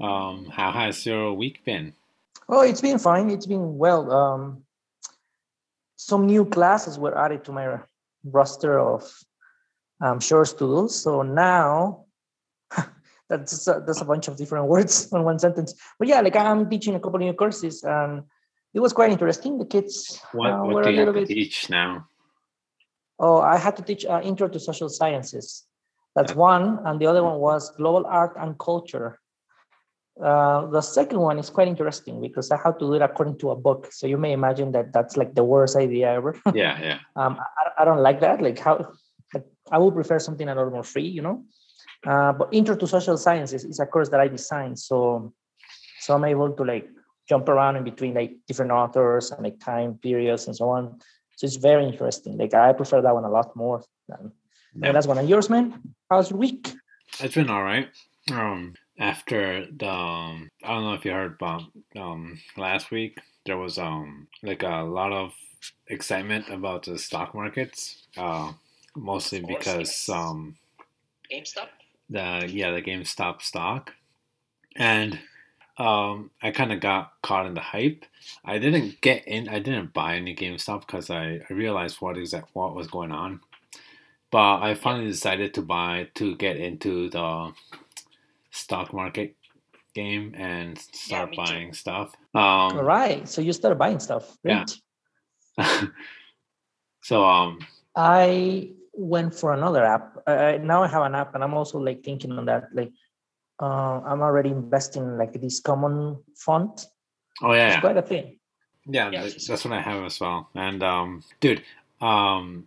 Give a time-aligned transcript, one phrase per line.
[0.00, 1.92] Um, how has your week been?
[2.48, 3.30] Oh, it's been fine.
[3.30, 4.10] It's been well.
[4.12, 4.62] Um,
[5.96, 7.78] some new classes were added to my
[8.24, 9.02] roster of
[10.00, 10.88] um, chores to do.
[10.88, 12.04] So now
[13.28, 15.74] that's a, that's a bunch of different words on one sentence.
[15.98, 18.22] But yeah, like I'm teaching a couple new courses, and
[18.74, 19.58] it was quite interesting.
[19.58, 21.34] The kids What, uh, what were do a you have little to bit.
[21.34, 22.06] teach now?
[23.18, 25.64] Oh, I had to teach uh, Intro to Social Sciences.
[26.16, 29.20] That's one, and the other one was Global Art and Culture.
[30.22, 33.50] Uh, the second one is quite interesting because I have to do it according to
[33.50, 33.88] a book.
[33.92, 36.38] So you may imagine that that's like the worst idea ever.
[36.54, 36.98] Yeah, yeah.
[37.16, 38.40] um, I, I don't like that.
[38.40, 38.92] Like how
[39.72, 41.44] I would prefer something a little more free, you know.
[42.06, 45.32] Uh, but Intro to Social Sciences is a course that I designed, so
[46.00, 46.86] so I'm able to like
[47.28, 50.98] jump around in between like different authors and like time periods and so on.
[51.36, 52.36] So it's very interesting.
[52.36, 54.30] Like I prefer that one a lot more than
[54.76, 54.92] Yeah.
[54.92, 55.80] that's one of yours, man.
[56.10, 56.72] How's your week?
[57.20, 57.88] It's been all right.
[58.30, 61.62] Um, after the, um, I don't know if you heard, but
[61.96, 65.32] um, last week there was um like a lot of
[65.88, 68.06] excitement about the stock markets.
[68.16, 68.52] Uh,
[68.96, 70.56] mostly because um
[71.30, 71.68] GameStop?
[72.10, 73.92] the yeah the GameStop stock,
[74.76, 75.18] and
[75.78, 78.04] um I kind of got caught in the hype.
[78.44, 79.48] I didn't get in.
[79.48, 83.40] I didn't buy any GameStop because I, I realized what exact what was going on.
[84.30, 87.52] But I finally decided to buy to get into the
[88.54, 89.34] stock market
[89.94, 91.42] game and start me too.
[91.42, 92.14] buying stuff.
[92.34, 93.28] All Um, right.
[93.28, 94.36] So you started buying stuff.
[94.42, 94.64] Yeah.
[97.02, 97.58] So um
[97.96, 100.18] I went for another app.
[100.26, 102.70] I, I- now I have an app, and I'm also like thinking on that.
[102.72, 102.92] Like,
[103.60, 106.84] uh, I'm already investing like this common fund.
[107.42, 107.80] oh yeah, It's yeah.
[107.80, 108.38] quite a thing.
[108.86, 110.48] Yeah, Yeah, th- that's what I have as well.
[110.54, 111.62] And um, dude,
[112.00, 112.66] um,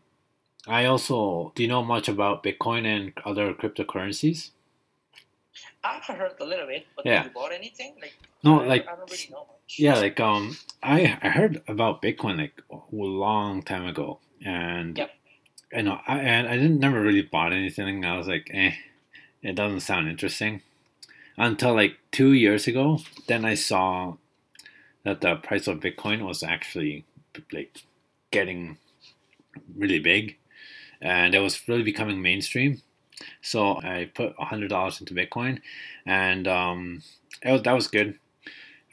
[0.68, 4.52] I also do you know much about Bitcoin and other cryptocurrencies?
[5.84, 7.18] I've heard a little bit, but Yeah.
[7.18, 7.96] have you bought anything?
[8.02, 8.14] Like
[8.44, 9.80] No, I, like I don't really know much.
[9.80, 15.12] yeah, like um, I I heard about Bitcoin like a long time ago, and Yep.
[15.76, 18.06] I know I and I didn't never really bought anything.
[18.06, 18.72] I was like, eh,
[19.42, 20.62] it doesn't sound interesting.
[21.38, 24.16] Until like two years ago, then I saw
[25.04, 27.06] that the price of Bitcoin was actually
[27.52, 27.78] like
[28.32, 28.78] getting
[29.76, 30.38] really big,
[31.02, 32.82] and it was really becoming mainstream.
[33.42, 35.60] So I put a hundred dollars into Bitcoin,
[36.06, 37.02] and um,
[37.44, 38.20] it was, that was good.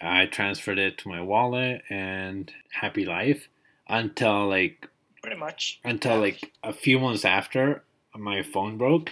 [0.01, 3.49] I transferred it to my wallet, and happy life
[3.89, 4.89] until like
[5.23, 5.81] Pretty much.
[5.85, 7.83] until like a few months after
[8.17, 9.11] my phone broke,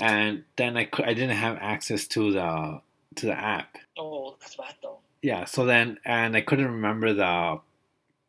[0.00, 2.80] and then I I didn't have access to the
[3.16, 3.76] to the app.
[3.98, 4.98] Oh, that's bad though.
[5.22, 7.60] Yeah, so then and I couldn't remember the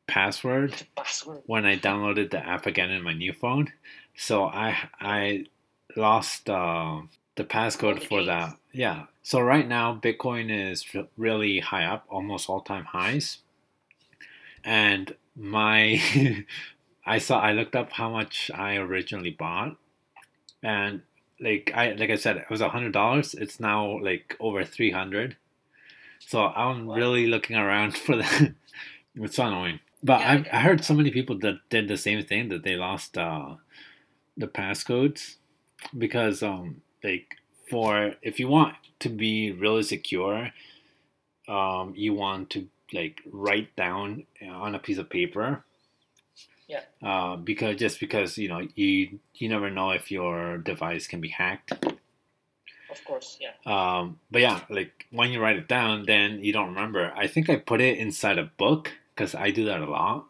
[0.07, 1.43] password The password.
[1.45, 3.71] when I downloaded the app again in my new phone.
[4.17, 5.45] So I I
[5.97, 7.01] lost uh,
[7.35, 8.55] the passcode for that.
[8.73, 9.05] Yeah.
[9.23, 10.85] So right now Bitcoin is
[11.17, 13.39] really high up, almost all time highs.
[14.63, 16.01] And my
[17.05, 19.77] I saw I looked up how much I originally bought,
[20.63, 21.01] and
[21.39, 23.33] like I like I said, it was a hundred dollars.
[23.33, 25.37] It's now like over three hundred.
[26.19, 26.95] So I'm Wow.
[26.95, 28.53] really looking around for that.
[29.15, 29.79] it's so annoying.
[30.03, 32.63] But Yeah, I I, I heard so many people that did the same thing that
[32.63, 33.55] they lost uh,
[34.37, 35.37] the passcodes
[35.97, 37.37] because um like
[37.69, 40.51] for if you want to be really secure,
[41.47, 45.63] um you want to like write down on a piece of paper.
[46.67, 46.81] Yeah.
[47.03, 51.27] Uh, because just because you know you you never know if your device can be
[51.27, 51.73] hacked.
[52.89, 53.51] Of course, yeah.
[53.65, 57.11] Um, but yeah, like when you write it down, then you don't remember.
[57.15, 60.27] I think I put it inside a book because I do that a lot.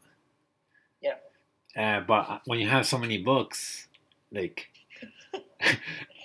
[1.00, 1.16] Yeah.
[1.76, 3.88] Uh, but when you have so many books,
[4.32, 4.71] like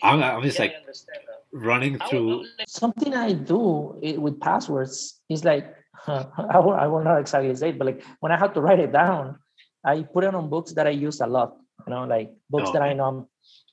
[0.03, 1.41] I'm, I'm just yeah, like I understand that.
[1.53, 2.45] running I will- I through.
[2.67, 5.67] Something I do i- with passwords is like
[6.07, 8.81] I will, I will not exactly say it, but like when I have to write
[8.81, 9.39] it down,
[9.85, 11.57] I put it on books that I use a lot.
[11.87, 13.27] You know, like books Oh, that I know I'm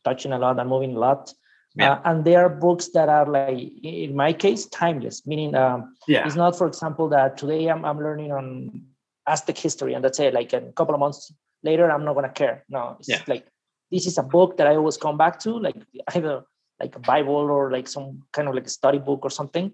[0.04, 1.33] touching a lot, I'm moving a lot.
[1.75, 1.94] Yeah.
[1.94, 5.25] Uh, and there are books that are like, in my case, timeless.
[5.25, 8.83] Meaning, um, Yeah, it's not, for example, that today I'm, I'm learning on
[9.27, 10.33] Aztec history, and that's it.
[10.36, 11.33] Like a couple of months
[11.63, 12.63] later, I'm not gonna care.
[12.69, 13.21] No, it's Yeah.
[13.27, 13.48] like
[13.94, 15.75] this is a book that I always come back to, like
[16.16, 16.44] either
[16.80, 19.72] like a Bible or like some kind of like a study book or something.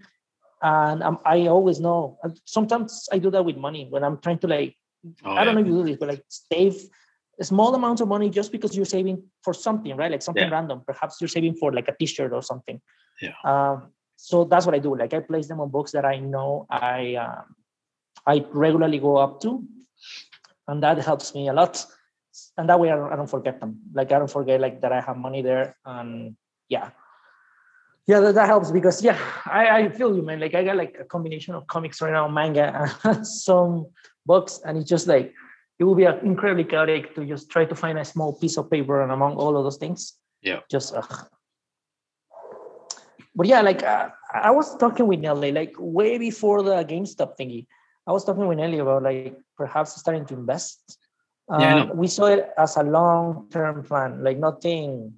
[0.61, 2.19] And um, I always know.
[2.43, 4.75] Sometimes I do that with money when I'm trying to like
[5.23, 5.53] oh, I don't yeah.
[5.53, 6.75] know if you do this, but like save
[7.41, 10.11] small amounts of money just because you're saving for something, right?
[10.11, 10.55] Like something Yeah.
[10.57, 10.81] random.
[10.85, 12.81] Perhaps you're saving for like a T-shirt or something.
[13.21, 13.35] Yeah.
[13.45, 14.97] Um, so that's what I do.
[14.97, 17.55] Like I place them on books that I know I um,
[18.27, 19.63] I regularly go up to,
[20.67, 21.85] and that helps me a lot.
[22.57, 23.79] And that way I don't, I don't forget them.
[23.93, 25.75] Like I don't forget like that I have money there.
[25.85, 26.35] And
[26.67, 26.91] yeah,
[28.09, 30.39] yeah, that, that helps because yeah, I, I feel you, man.
[30.39, 33.85] Like I got like a combination of comics right now, manga, and some
[34.25, 35.33] books, and it's just like
[35.77, 38.69] it will be uh, incredibly chaotic to just try to find a small piece of
[38.69, 40.15] paper and among all of those things.
[40.41, 40.61] Yeah.
[40.71, 40.95] Just.
[40.95, 41.27] Ugh.
[43.35, 47.67] But yeah, like uh, I was talking with Nelly, like way before the GameStop thingy.
[48.07, 50.97] I was talking with Nelly about like perhaps starting to invest.
[51.49, 55.13] Uh, Yeah, we saw it as a long-term plan, like nothing,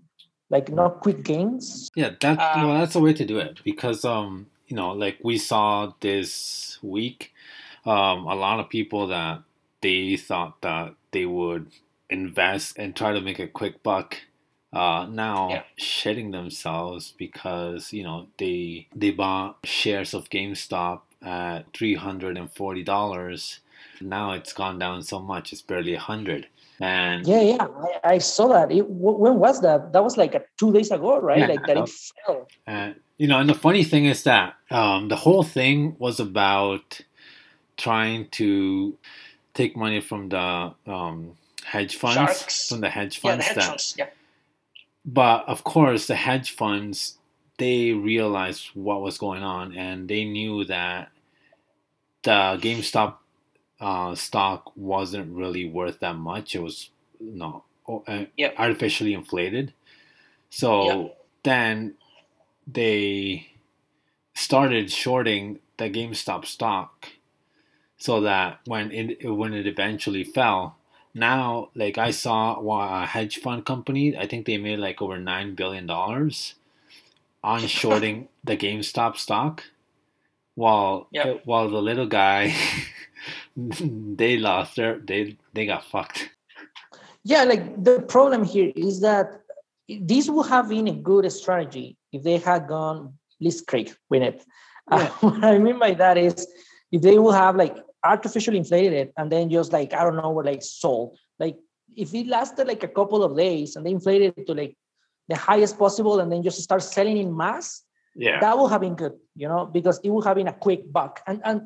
[0.49, 1.89] like not quick gains.
[1.95, 5.19] Yeah, that Uh, well, that's the way to do it because um, you know, like
[5.23, 7.33] we saw this week,
[7.85, 9.43] um, a lot of people that
[9.81, 11.71] they thought that they would
[12.09, 14.17] invest and try to make a quick buck,
[14.73, 15.63] uh, now Yeah.
[15.79, 22.51] shitting themselves because you know they they bought shares of GameStop at three hundred and
[22.53, 23.59] forty dollars.
[24.01, 26.48] Now it's gone down so much; it's barely a hundred.
[26.80, 27.68] And Yeah, yeah,
[28.03, 28.71] I, I saw that.
[28.71, 29.94] It, wh- when was that?
[29.94, 31.39] That was like a, two days ago, right?
[31.39, 31.48] Yeah.
[31.48, 31.89] Like that it
[32.25, 32.48] fell.
[32.65, 37.01] And you know, and the funny thing is that um, the whole thing was about
[37.77, 38.98] trying to
[39.53, 41.33] take money from the um,
[41.63, 42.69] hedge funds, Sharks.
[42.69, 43.45] from the hedge funds.
[43.45, 43.95] Yeah, the hedge that, funds.
[43.98, 44.09] Yeah.
[45.06, 47.18] but of course, the hedge funds
[47.62, 51.09] they realized what was going on, and they knew that
[52.24, 53.18] the GameStop
[53.81, 56.55] uh, stock wasn't really worth that much.
[56.55, 57.65] It was no
[58.07, 58.55] uh, Yep.
[58.59, 59.73] artificially inflated.
[60.49, 61.17] So Yep.
[61.43, 61.95] then
[62.67, 63.47] they
[64.35, 67.07] started shorting the GameStop stock,
[67.97, 70.77] so that when it when it eventually fell,
[71.13, 75.55] now like I saw a hedge fund company, I think they made like over nine
[75.55, 76.55] billion dollars
[77.43, 79.63] on shorting the GameStop stock,
[80.55, 81.41] while Yep.
[81.45, 82.55] while the little guy
[83.56, 86.29] they lost their they they got fucked.
[87.23, 89.41] Yeah, like the problem here is that
[89.88, 94.45] this would have been a good strategy if they had gone blitzkrieg with it.
[94.89, 96.47] Uh, what I mean by that is
[96.91, 100.31] if they would have like artificially inflated it and then just like I don't know,
[100.31, 101.17] like sold.
[101.39, 101.57] Like
[101.95, 104.75] if it lasted like a couple of days and they inflated it to like
[105.27, 107.83] the highest possible and then just start selling in mass,
[108.15, 110.91] Yeah, that would have been good, you know, because it would have been a quick
[110.91, 111.21] buck.
[111.27, 111.62] And and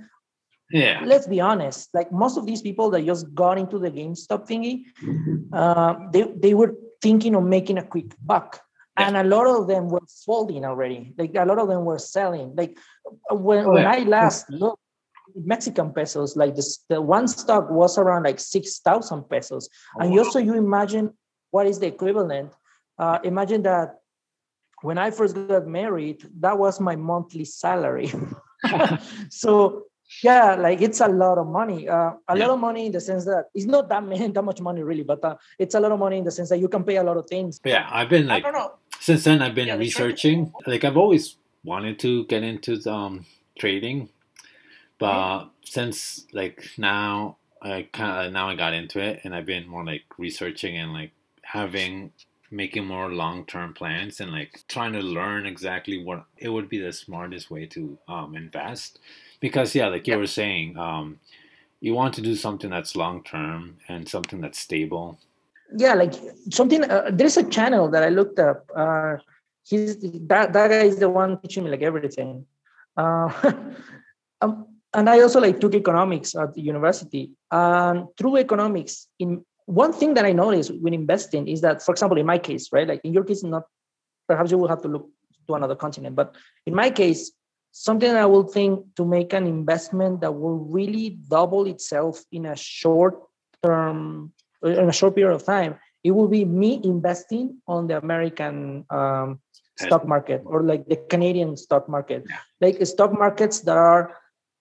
[0.72, 4.48] yeah, let's be honest, like most of these people that just got into the GameStop
[4.48, 4.86] thingy,
[5.54, 8.62] uh, they, they were thinking of making a quick buck.
[8.98, 9.08] Yeah.
[9.08, 11.14] And a lot of them were folding already.
[11.18, 12.56] Like a lot of them were selling.
[12.56, 12.78] Like
[13.30, 13.92] when, when yeah.
[13.92, 14.82] I last looked,
[15.36, 19.70] Mexican pesos, like this, the one stock was around like 6,000 pesos.
[20.00, 20.20] and wow.
[20.20, 21.14] also you imagine
[21.52, 22.54] what is the equivalent.
[22.98, 23.96] Uh, imagine that
[24.82, 28.12] when I first got married, that was my monthly salary.
[29.30, 29.86] so
[30.24, 31.88] yeah, like it's a lot of money.
[31.88, 32.46] Uh, a Yeah.
[32.48, 35.04] lot of money in the sense that it's not that many, that much money really,
[35.04, 37.04] but uh, it's a lot of money in the sense that you can pay a
[37.04, 37.60] lot of things.
[37.66, 37.88] yeah.
[37.92, 38.74] I've been I like don't know.
[39.00, 40.54] since then I've been Yeah, researching.
[40.68, 43.26] Like I've always wanted to get into um,
[43.58, 44.10] trading,
[45.00, 49.68] but since like now I kind of now I got into it, and I've been
[49.68, 52.12] more like researching and like having
[52.52, 56.78] making more long term plans and like trying to learn exactly what it would be
[56.78, 59.00] the smartest way to um, invest.
[59.40, 61.20] Because yeah, like you were saying, um,
[61.82, 65.20] you want to do something that's long term and something that's stable.
[65.76, 66.14] Yeah, like
[66.52, 66.84] something.
[66.84, 68.70] Uh, there's a channel that I looked up.
[68.76, 69.18] Uh,
[69.64, 72.46] he's that that guy is the one teaching me like everything.
[72.96, 73.30] Uh,
[74.42, 77.32] um, and I also like took economics at the university.
[77.52, 82.18] And through economics, in one thing that I noticed when investing is that, for example,
[82.18, 83.64] in my case, right, like in your case, not
[84.28, 85.10] perhaps you will have to look
[85.48, 87.32] to another continent, but in my case,
[87.76, 92.56] something I will think to make an investment that will really double itself in a
[92.56, 93.20] short
[93.62, 94.32] term,
[94.64, 99.42] in a short period of time, it will be me investing on the American um,
[99.76, 102.40] stock market or like the Canadian stock market, Yeah.
[102.62, 104.16] like stock markets that are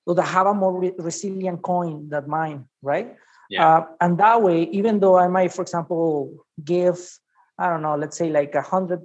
[0.06, 3.14] that have a more re- resilient coin than mine, right?
[3.48, 3.62] Yeah.
[3.64, 6.98] Uh, and that way, even though I might, for example, give,
[7.58, 9.00] I don't know, let's say like a hundred,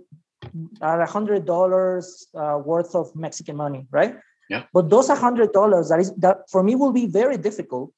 [0.81, 4.15] a hundred dollars uh, worth of Mexican money, right?
[4.50, 4.63] Yeah.
[4.74, 7.91] But those a hundred dollars that is that for me will be very difficult.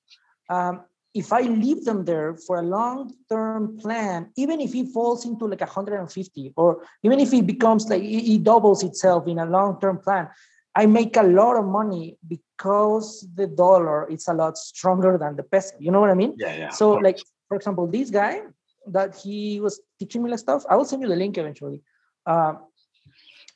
[0.50, 0.82] Um,
[1.14, 5.60] if I leave them there for a long-term plan, even if it falls into like
[5.60, 10.30] 150, or even if it becomes like it, doubles itself in a long-term plan,
[10.74, 15.44] I make a lot of money because the dollar is a lot stronger than the
[15.44, 15.76] peso.
[15.80, 16.36] You know what I mean?
[16.38, 16.70] Yeah, yeah.
[16.70, 17.20] so like
[17.52, 18.44] for example this guy
[18.88, 21.82] that he was teaching me like stuff i will send you the link eventually
[22.26, 22.54] uh,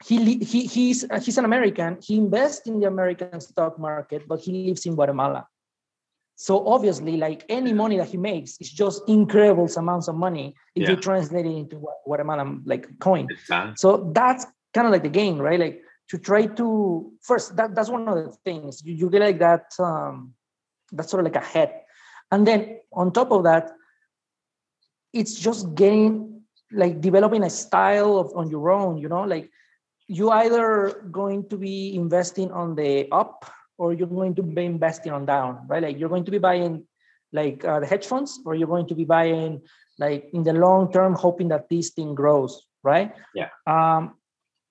[0.06, 1.98] he, he he's uh, he's an american.
[2.02, 5.48] He invests in the american stock market but he lives in guatemala.
[6.36, 10.84] So obviously like any money that he makes is just incredible amounts of money if
[10.84, 10.90] Yeah.
[10.92, 13.30] you translate it into Gua- guatemalan like coin.
[13.78, 15.60] So that's kind of like the game right?
[15.60, 18.84] Like to try to first that, that's one of the things.
[18.86, 20.34] You, you get like that um,
[20.92, 21.72] that's sort of like a head.
[22.32, 23.72] And then on top of that
[25.14, 26.35] it's just getting
[26.76, 29.50] like developing a style of on your own you know like
[30.08, 35.12] you either going to be investing on the up or you're going to be investing
[35.12, 36.84] on down right like you're going to be buying
[37.34, 39.62] like uh, the hedge funds or you're going to be buying
[39.98, 43.50] like in the long term hoping that this thing grows right Yeah.
[43.66, 44.16] um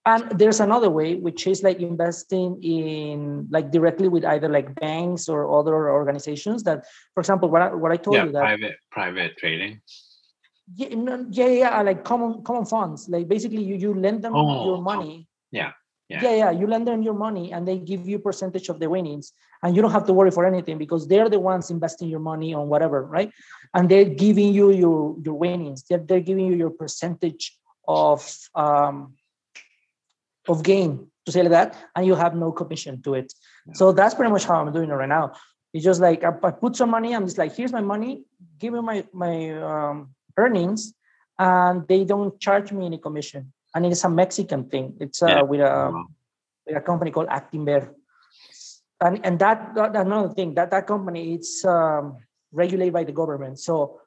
[0.07, 5.29] and there's another way which is like investing in like directly with either like banks
[5.29, 6.85] or other organizations that
[7.15, 9.81] for example what I, what I told yeah, you that private private trading.
[10.75, 13.09] Yeah, no, yeah, yeah, like common common funds.
[13.09, 15.29] Like basically, you you lend them Oh, your com- money.
[15.51, 15.73] yeah,
[16.09, 16.23] yeah.
[16.23, 16.51] yeah, yeah.
[16.51, 19.83] You lend them your money, and they give you percentage of the winnings, and you
[19.83, 23.05] don't have to worry for anything because they're the ones investing your money on whatever,
[23.05, 23.31] right?
[23.75, 25.85] And they're giving you your your winnings.
[25.89, 27.57] They're they're giving you your percentage
[27.87, 29.15] of um
[30.49, 33.33] of gain to say like that, and you have no commission to it.
[33.73, 35.33] So that's pretty much how I'm doing it right now.
[35.73, 37.15] It's just like I, I put some money.
[37.15, 38.25] I'm just like, here's my money.
[38.59, 40.95] Give me my my um, earnings,
[41.39, 43.53] and they don't charge me any commission.
[43.75, 44.97] And it's a Mexican thing.
[45.01, 45.43] It's uh, Yeah.
[45.43, 46.07] with a Wow.
[46.67, 47.91] with a company called Actinver.
[49.01, 52.17] And and that, that another thing that that company it's um,
[52.53, 53.59] regulated by the government.
[53.59, 54.01] So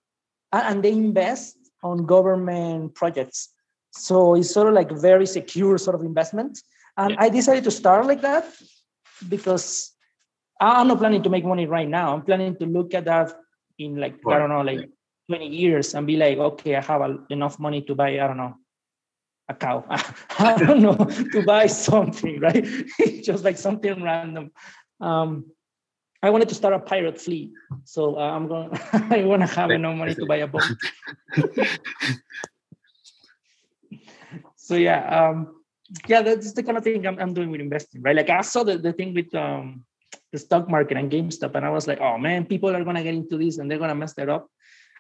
[0.54, 3.50] and, they invest on government projects.
[3.92, 6.62] So it's sort of like very secure sort of investment.
[6.96, 7.24] And Yeah.
[7.26, 8.46] I decided to start like that
[9.28, 9.92] because
[10.60, 12.14] I'm not planning to make money right now.
[12.16, 13.36] I'm planning to look at that
[13.78, 14.90] in like I don't know, like
[15.28, 18.38] 20 years and be like, okay, I have a, enough money to buy, I don't
[18.38, 18.56] know,
[19.50, 19.86] a cow.
[20.40, 22.66] I don't know, to buy something, right?
[23.24, 24.52] Just like something random.
[25.00, 25.52] Um,
[26.24, 27.52] I wanted to start a pirate fleet,
[27.84, 28.72] so uh, I'm going.
[28.94, 30.64] I want to have enough money to buy a boat.
[34.56, 35.62] so yeah, um,
[36.08, 38.16] yeah, that's the kind of thing I'm, I'm doing with investing, right?
[38.16, 39.86] Like I saw the, the thing with um,
[40.32, 43.14] the stock market and GameStop, and I was like, oh man, people are gonna get
[43.14, 44.50] into this and they're gonna mess that up.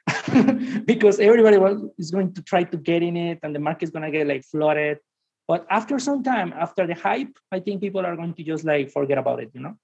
[0.85, 4.03] because everybody was, is going to try to get in it and the market's going
[4.03, 4.99] to get like flooded
[5.47, 8.89] but after some time after the hype i think people are going to just like
[8.89, 9.75] forget about it you know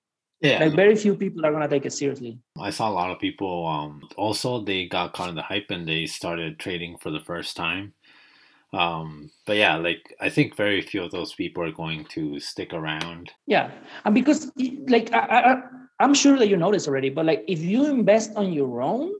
[0.41, 3.11] Yeah, like very few people are going to take it seriously I saw a lot
[3.11, 3.65] of people.
[3.65, 7.55] Um, also, they got caught in the hype and they started trading for the first
[7.55, 7.93] time.
[8.73, 12.73] Um, but yeah, like I think very few of those people are going to stick
[12.73, 13.31] around.
[13.47, 13.71] yeah
[14.05, 14.51] and because
[14.87, 15.61] like I, I
[15.99, 19.11] i'm sure that you noticed already but like if you invest on your own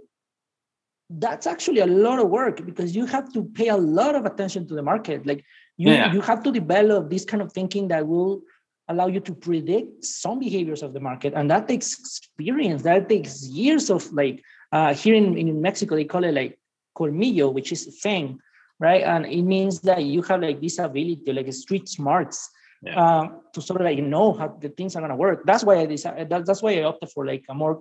[1.20, 4.67] that's actually a lot of work because you have to pay a lot of attention
[4.67, 5.25] to the market.
[5.25, 5.43] Like
[5.77, 6.13] you Yeah.
[6.13, 8.41] you have to develop this kind of thinking that will
[8.89, 11.34] allow you to predict some behaviors of the market.
[11.36, 12.84] And that takes experience.
[12.84, 16.58] That takes years of like uh, here in, in mexico they call it like
[16.98, 18.39] colmillo which is fang
[18.79, 19.03] right?
[19.03, 22.50] And it means that you have like this ability like street smarts
[22.84, 23.00] Yeah.
[23.01, 25.46] uh, to sort of like know how the things are going to work.
[25.46, 27.75] That's why i decided that, that's why i opted for like a more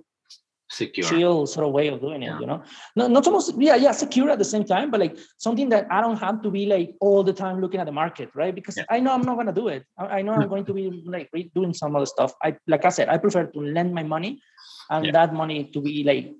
[0.71, 1.07] Secure.
[1.07, 2.39] chill sort of way of doing it, Yeah.
[2.39, 2.63] you know?
[2.95, 6.01] No, not almost, yeah, yeah, secure at the same time, but like something that I
[6.01, 8.55] don't have to be like all the time looking at the market, right?
[8.55, 8.85] Because Yeah.
[8.89, 9.83] I know I'm not gonna do it.
[9.97, 12.33] I, I know I'm going to be like doing some other stuff.
[12.43, 14.41] I like I said, I prefer to lend my money
[14.89, 15.11] and Yeah.
[15.11, 16.33] that money to be like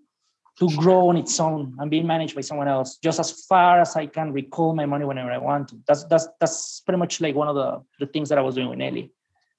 [0.59, 3.95] to grow on its own and being managed by someone else, just as far as
[3.95, 5.75] I can recall my money whenever I want to.
[5.87, 8.69] That's that's that's pretty much like one of the, the things that I was doing
[8.69, 9.11] with Nelly,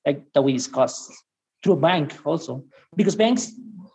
[0.07, 1.13] like that we discussed
[1.63, 2.65] through a bank also.
[2.97, 3.51] Because banks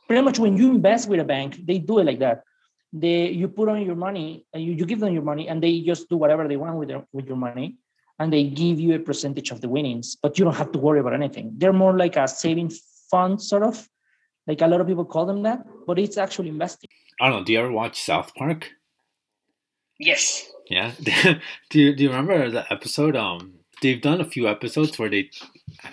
[0.09, 2.43] pretty much when you invest with a bank, they do it like that.
[2.91, 5.81] They you put on your money and you, you give them your money and they
[5.81, 7.77] just do whatever they want with their, with your money
[8.17, 10.99] and they give you a percentage of the winnings, but you don't have to worry
[10.99, 11.53] about anything.
[11.55, 12.71] They're more like a saving
[13.11, 13.87] fund sort of.
[14.47, 16.89] Like a lot of people call them that, but it's actually investing.
[17.21, 17.45] I don't know.
[17.45, 18.71] Do you ever watch South Park?
[19.99, 20.49] Yes.
[20.69, 20.91] Yeah.
[21.69, 23.15] do you do you remember the episode?
[23.15, 25.29] Um, they've done a few episodes where they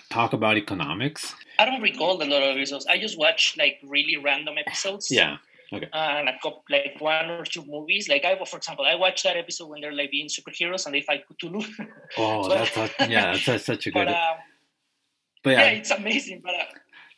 [0.08, 1.34] talk about economics.
[1.58, 2.86] I don't recall a lot of episodes.
[2.86, 5.10] I just watch like really random episodes.
[5.10, 5.36] Yeah.
[5.72, 5.88] Okay.
[5.92, 8.08] And a couple, like one or two movies.
[8.08, 11.00] Like I, for example, I watched that episode when they're like being superheroes and they
[11.00, 11.64] fight Cthulhu.
[12.18, 14.08] Oh, But- that's such, yeah, that's such- a but good.
[14.14, 14.34] uh,
[15.42, 15.60] But yeah.
[15.64, 16.40] yeah, it's amazing.
[16.44, 16.64] But uh,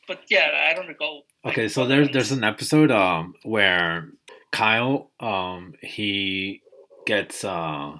[0.06, 1.24] but yeah, I don't recall.
[1.44, 4.08] Okay, so there's there's an episode um where
[4.52, 6.62] Kyle um he
[7.06, 7.96] gets uh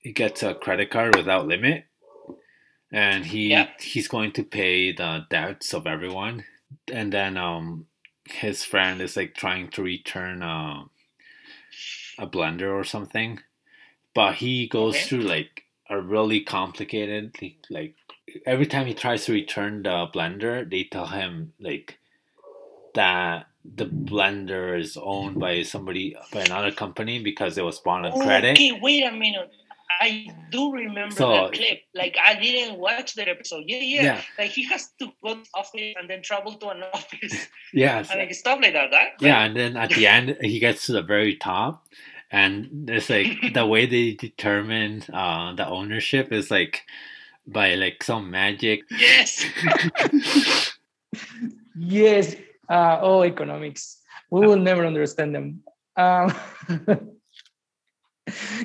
[0.00, 1.84] he gets a credit card without limit
[2.94, 3.68] and he Yeah.
[3.80, 6.44] he's going to pay the debts of everyone
[6.92, 7.86] and then um
[8.26, 10.84] his friend is like trying to return uh,
[12.18, 13.40] a blender or something
[14.14, 15.06] but he goes Okay.
[15.06, 17.96] through like a really complicated like, like
[18.46, 21.98] every time he tries to return the blender, they tell him like
[22.94, 28.16] that the blender is owned by somebody by another company because it was bought on
[28.18, 28.56] credit.
[28.56, 29.52] Okay, wait a minute.
[30.00, 31.80] I do remember So- that clip.
[31.94, 33.64] Like I didn't watch that episode.
[33.66, 34.20] Yeah, yeah, Yeah.
[34.38, 38.10] Like he has to go to office and then travel to an office Yes.
[38.10, 38.90] and like stuff like that.
[38.92, 39.12] Right?
[39.20, 41.86] Yeah, and then at the end he gets to the very top,
[42.30, 46.82] and it's like the way they determine uh, the ownership is like
[47.46, 48.80] by like some magic.
[48.90, 49.44] Yes.
[51.76, 52.36] Yes.
[52.68, 53.98] Uh, oh, economics.
[54.30, 55.62] We will never understand them.
[55.96, 56.34] Um,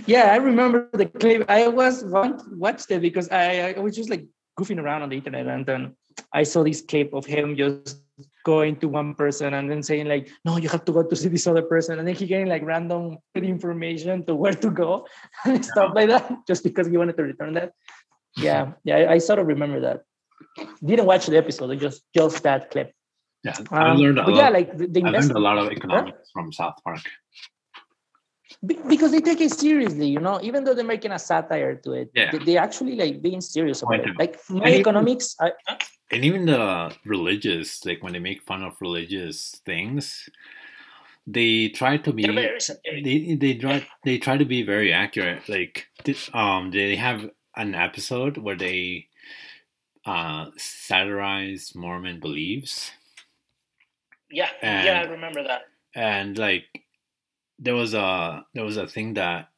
[0.05, 1.45] yeah, I remember the clip.
[1.49, 4.25] I was watched it because I, I was just like
[4.59, 5.95] goofing around on the internet, and then
[6.33, 8.01] I saw this clip of him just
[8.45, 11.29] going to one person and then saying like, "No, you have to go to see
[11.29, 15.07] this other person," and then he getting like random information to where to go
[15.45, 17.73] and stuff like that, just because he wanted to return that.
[18.38, 20.01] Yeah, yeah, I, I sort of remember that.
[20.83, 22.93] Didn't watch the episode, just just that clip.
[23.43, 24.35] Yeah, I Um, learned a lot.
[24.35, 26.99] yeah, like the, the I learned a lot of economics from South Park.
[28.65, 31.91] Be- because they take it seriously, you know, even though they're making a satire to
[31.93, 32.31] it, Yeah.
[32.31, 34.17] they, they actually like being serious about it.
[34.17, 35.51] Like my And even- economics, I,
[36.11, 40.27] and even the religious like when they make fun of religious things
[41.27, 43.03] they try to be They're very satiric.
[43.05, 45.85] they they try they try to be very accurate like
[46.33, 49.05] um they have an episode where they
[50.07, 52.89] uh satirize mormon beliefs
[54.31, 55.69] Yeah, yeah, I remember that.
[55.93, 56.65] and like
[57.59, 59.49] there was a there was a thing that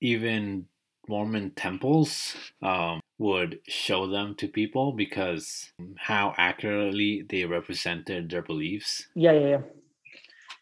[0.00, 0.66] even
[1.08, 9.08] mormon temples um, would show them to people because how accurately they represented their beliefs
[9.14, 9.60] yeah, yeah, yeah.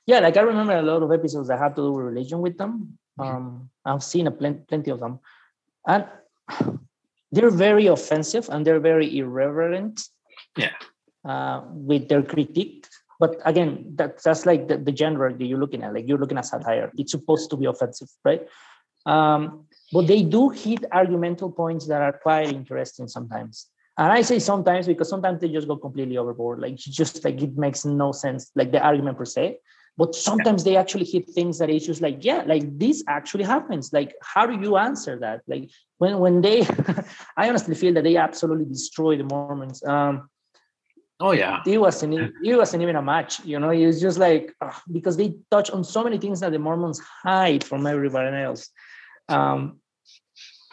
[0.06, 2.58] Yeah, like I remember a lot of episodes that had to do with religion with
[2.58, 2.98] them.
[3.16, 5.20] Um, I've seen a plen- plenty of them.
[5.86, 6.04] And
[7.32, 10.08] they're very offensive and they're very irreverent.
[10.56, 10.74] Yeah.
[11.24, 12.86] Uh, with their critique.
[13.20, 15.92] But again, that, that's like the, the genre that you're looking at.
[15.92, 16.90] Like you're looking at satire.
[16.96, 18.48] It's supposed to be offensive, right?
[19.04, 23.66] Um, but they do hit argumental points that are quite interesting sometimes.
[23.98, 26.60] And I say sometimes because sometimes they just go completely overboard.
[26.60, 29.58] Like just like it makes no sense, like the argument per se.
[29.98, 33.92] But sometimes they actually hit things that it's just like, yeah, like this actually happens.
[33.92, 35.42] Like, how do you answer that?
[35.46, 36.66] Like when when they,
[37.36, 39.84] I honestly feel that they absolutely destroy the Mormons.
[39.84, 40.30] Um,
[41.20, 41.62] oh yeah.
[41.66, 43.70] It wasn't it wasn't even a match you know?
[43.70, 47.62] It's just like ugh, because they touch on so many things that the mormons hide
[47.64, 48.70] from everybody else.
[49.28, 49.80] Um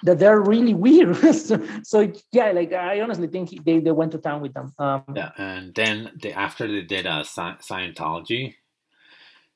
[0.04, 1.18] that they're really weird.
[1.34, 4.74] So, so yeah like i honestly think they, they went to town with them.
[4.80, 8.56] Um yeah and then they after they did uh, Sci- scientology.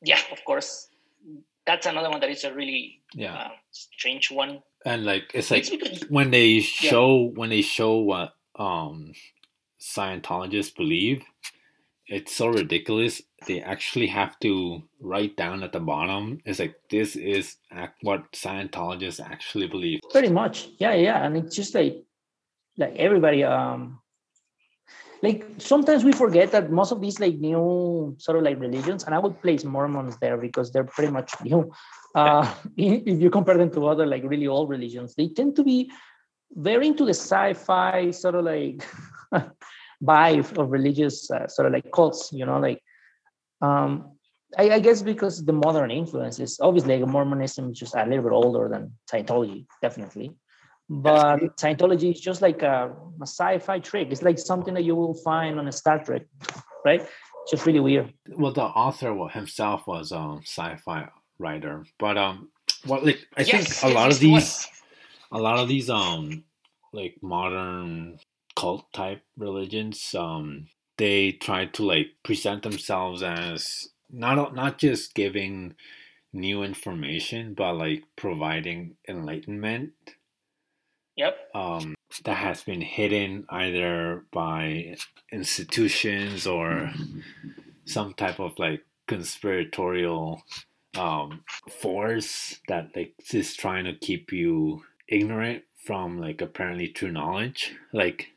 [0.03, 0.87] Yeah, of course.
[1.67, 3.35] That's another one that is a really yeah.
[3.35, 4.63] uh, strange one.
[4.83, 9.13] and like it's like it's because when they show when they show what um
[9.81, 11.23] Scientologists believe,
[12.07, 13.21] it's so ridiculous.
[13.47, 16.39] They actually have to write down at the bottom.
[16.45, 17.57] It's like this is
[18.01, 19.99] what Scientologists actually believe.
[20.11, 22.03] pretty much yeah yeah and it's just like
[22.77, 23.99] like everybody um
[25.23, 29.13] like sometimes we forget that most of these like new sort of like religions and
[29.15, 31.71] i would place mormons there because they're pretty much new
[32.15, 35.91] uh if you compare them to other like really old religions they tend to be
[36.53, 38.85] very into the sci-fi sort of like
[40.03, 42.81] vibe of religious uh, sort of like cults you know like
[43.61, 44.11] um
[44.57, 48.33] I, I guess because the modern influences, obviously, like Mormonism is just a little bit
[48.33, 50.31] older than Scientology, definitely.
[50.89, 54.09] But Scientology is just like a, a sci-fi trick.
[54.11, 56.23] It's like something that you will find on a Star Trek,
[56.83, 56.99] right?
[57.01, 58.13] It's just really weird.
[58.27, 61.07] Well, the author himself was a sci-fi
[61.39, 62.49] writer, but um,
[62.85, 64.43] what like I Yes, think a yes, lot of he was.
[64.43, 64.67] these,
[65.31, 66.43] a lot of these um
[66.91, 68.19] like modern
[68.61, 75.73] cult type religions um they try to like present themselves as not not just giving
[76.31, 79.93] new information but like providing enlightenment
[81.15, 81.35] Yep.
[81.55, 84.95] um that has been hidden either by
[85.31, 86.91] institutions or
[87.85, 90.43] some type of like conspiratorial
[90.97, 91.43] um
[91.81, 98.27] force that like is trying to keep you ignorant from like apparently true knowledge like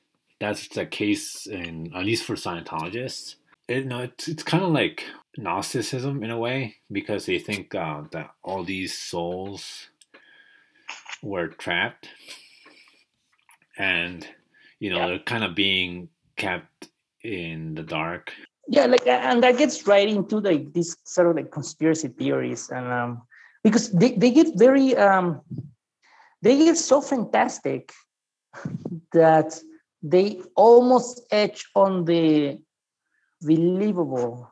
[0.44, 3.37] that's the case in at least for scientologists.
[3.66, 5.04] It, no it's, it's kind of like
[5.38, 9.88] gnosticism in a way because they think uh, that all these souls
[11.22, 12.09] were trapped.
[13.78, 14.26] And
[14.80, 15.07] you know Yeah.
[15.09, 16.88] they're kind of being kept
[17.22, 18.33] in the dark.
[18.68, 22.87] Yeah, like and that gets right into like these sort of like conspiracy theories, and
[22.92, 23.22] um,
[23.62, 25.40] because they, they get very um,
[26.42, 27.92] they get so fantastic
[29.12, 29.59] that
[30.04, 32.58] they almost edge on the
[33.40, 34.48] believable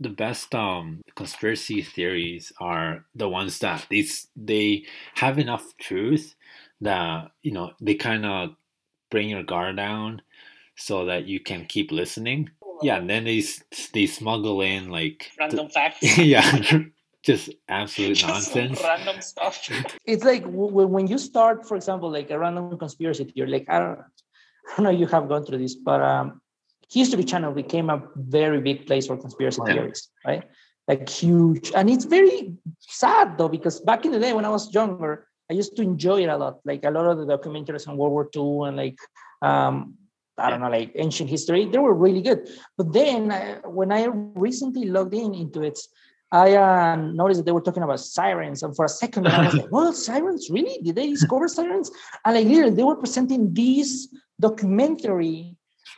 [0.00, 4.04] the best um conspiracy theories are the ones that they
[4.36, 6.34] they have enough truth
[6.80, 8.54] that you know they kind of
[9.10, 10.20] bring your guard down
[10.76, 12.50] so that you can keep listening.
[12.82, 13.42] Yeah, and then they
[13.92, 16.18] they smuggle in like Random facts.
[16.18, 16.42] yeah,
[17.22, 18.82] just absolute Just nonsense.
[18.82, 19.70] random stuff.
[20.04, 23.50] it's like w- w- when you start, for example, like a random conspiracy theory.
[23.50, 24.00] Like I don't,
[24.66, 26.40] I don't know, you have gone through this, but um,
[26.90, 29.74] History Channel became a very big place for conspiracy Oh, yeah.
[29.74, 30.44] theories, right?
[30.86, 34.72] Like huge, and it's very sad though because back in the day when I was
[34.74, 36.60] younger, I used to enjoy it a lot.
[36.64, 38.98] Like a lot of the documentaries on World War II and like
[39.40, 39.94] um,
[40.36, 42.48] I don't know, like ancient history, they were really good.
[42.76, 45.78] But then uh, when I recently logged in into it,
[46.32, 49.54] I uh, noticed that they were talking about sirens, and for a second I was
[49.54, 50.50] like, "Well, sirens?
[50.50, 50.82] Really?
[50.82, 51.90] Did they discover sirens?"
[52.24, 54.08] And like literally, they were presenting this
[54.40, 55.56] documentary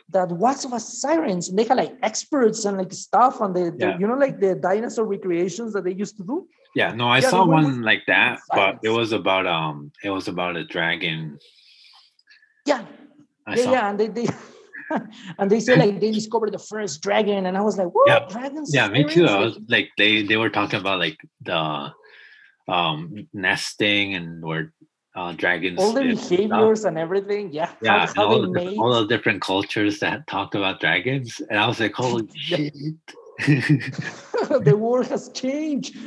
[0.09, 3.97] that was about sirens, and they had like experts and like stuff on the, the-
[3.99, 6.47] you know, like the dinosaur recreations that they used to do.
[6.75, 10.27] Yeah, no, I Yeah, saw one like that, but it was about um, it was
[10.27, 11.39] about a dragon.
[12.65, 12.85] Yeah,
[13.47, 13.71] I yeah, saw.
[13.71, 14.27] yeah, and they, they
[15.39, 18.07] and they say like they discovered the first dragon, and I was like, "What?
[18.07, 18.27] Yeah.
[18.29, 18.73] Dragons?
[18.73, 19.25] Yeah, me too.
[19.25, 21.91] I was like, they they were talking about like the
[22.67, 24.73] um nesting and where
[25.17, 27.51] uh dragons all the live and behaviors and everything.
[27.51, 28.77] Yeah, Yeah, how, and all, the, made.
[28.77, 32.73] all the different cultures that talk about dragons, and I was like, holy shit!
[34.69, 35.97] the world has changed.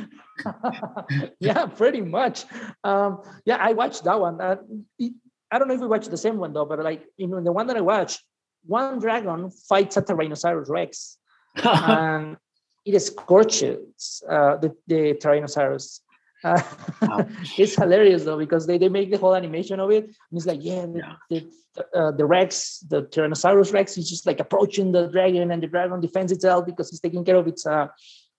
[1.39, 2.45] yeah, pretty much.
[2.83, 4.39] Um, yeah, I watched that one.
[4.41, 4.55] Uh,
[4.97, 5.13] it-
[5.53, 7.51] I don't know if we watched the same one though, but like you know, the
[7.51, 8.23] one that I watched,
[8.65, 11.17] one dragon fights a Tyrannosaurus Rex,
[11.61, 12.37] and
[12.85, 15.99] it scorches uh, the, the Tyrannosaurus.
[16.43, 16.61] Uh,
[17.57, 20.63] it's hilarious though because they, they make the whole animation of it, and it's like,
[20.63, 21.13] yeah, the, Yeah.
[21.29, 25.67] the, uh, the Rex, the Tyrannosaurus Rex, is just like approaching the dragon, and the
[25.67, 27.87] dragon defends itself because it's taking care of its uh,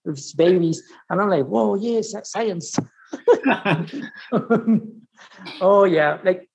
[0.05, 0.83] its babies.
[1.09, 2.77] And I'm like, whoa, yes, science.
[5.61, 6.49] oh yeah, like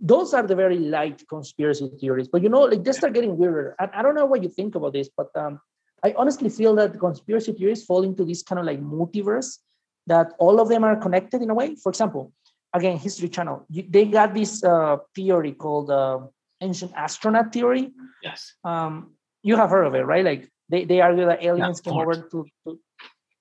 [0.00, 2.28] those are the very light conspiracy theories.
[2.28, 3.74] But you know, like they start getting weirder.
[3.78, 5.60] And I don't know what you think about this, but um,
[6.04, 9.58] I honestly feel that the conspiracy theories fall into this kind of like multiverse
[10.06, 11.74] that all of them are connected in a way.
[11.76, 12.32] For example,
[12.72, 16.20] again, History Channel, you, they got this uh, theory called uh,
[16.60, 17.92] ancient astronaut theory.
[18.22, 18.54] yes.
[18.64, 20.24] Um, you have heard of it, right?
[20.24, 22.78] Like they, they argue that aliens of came over to, to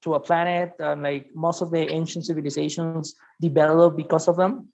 [0.04, 4.70] to a planet and like most of the ancient civilizations developed because of them.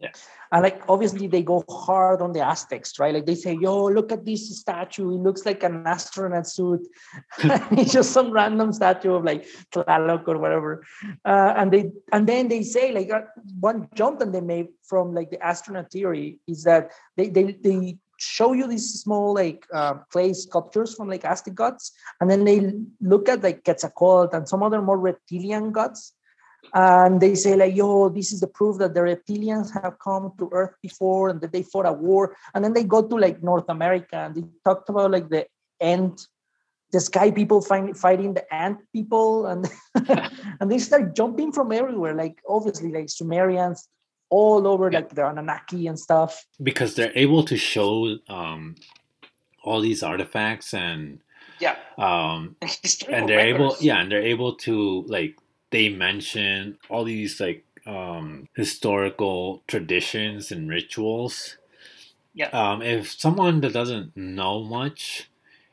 [0.00, 0.12] Yeah.
[0.50, 3.14] And like obviously they go hard on the Aztecs, right?
[3.14, 5.14] Like they say, yo, look at this statue.
[5.14, 6.88] It looks like an astronaut suit.
[7.42, 10.84] it's just some random statue of like Tlaloc or whatever.
[11.24, 13.22] Uh, and they and then they say like uh,
[13.60, 17.98] one jump that they made from like the astronaut theory is that they they they
[18.16, 22.72] show you these small like uh, clay sculptures from like Aztec gods, and then they
[23.00, 26.14] look at like Quetzalcoatl and some other more reptilian gods,
[26.74, 30.48] and they say like, "Yo, this is the proof that the reptilians have come to
[30.52, 33.68] Earth before and that they fought a war." And then they go to like North
[33.68, 35.46] America and they talked about like the
[35.80, 36.26] ant,
[36.92, 39.68] the sky people find, fighting the ant people, and
[40.60, 42.14] and they start jumping from everywhere.
[42.14, 43.88] Like obviously like Sumerians
[44.30, 45.00] all over Yeah.
[45.00, 46.44] like the Anunnaki and stuff.
[46.62, 48.76] because they're able to show um
[49.64, 51.18] all these artifacts and
[51.58, 51.74] Yeah.
[51.98, 55.34] um Historical and they're able yeah and they're able to like
[55.70, 61.56] they mention all these like um historical traditions and rituals.
[62.34, 62.48] Yeah.
[62.50, 65.28] um if someone that doesn't know much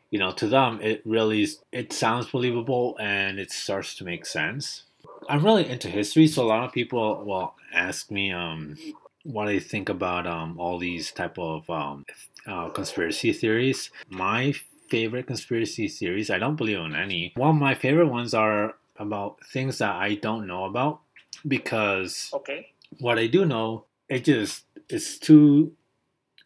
[0.10, 4.25] you know to them it really is- it sounds believable and it starts to make
[4.25, 4.83] sense.
[5.29, 8.77] I'm really into history so a lot of people will ask me um
[9.23, 12.05] what i think about um all these type of um
[12.47, 13.91] uh, conspiracy theories.
[14.10, 14.53] My
[14.89, 17.33] favorite conspiracy theories i don't believe in any.
[17.36, 21.01] One of my favorite ones are about things that i don't know about
[21.47, 22.69] because Okay.
[22.99, 25.73] what I do know, it just it's too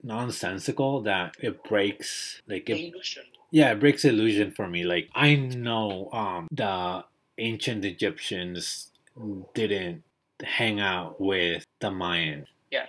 [0.03, 3.23] nonsensical that it breaks like it, illusion.
[3.51, 4.83] yeah, it breaks illusion for me.
[4.83, 7.05] Like I know um the
[7.37, 8.91] ancient Egyptians
[9.53, 10.03] didn't
[10.43, 12.47] hang out with the Mayan.
[12.71, 12.87] Yeah.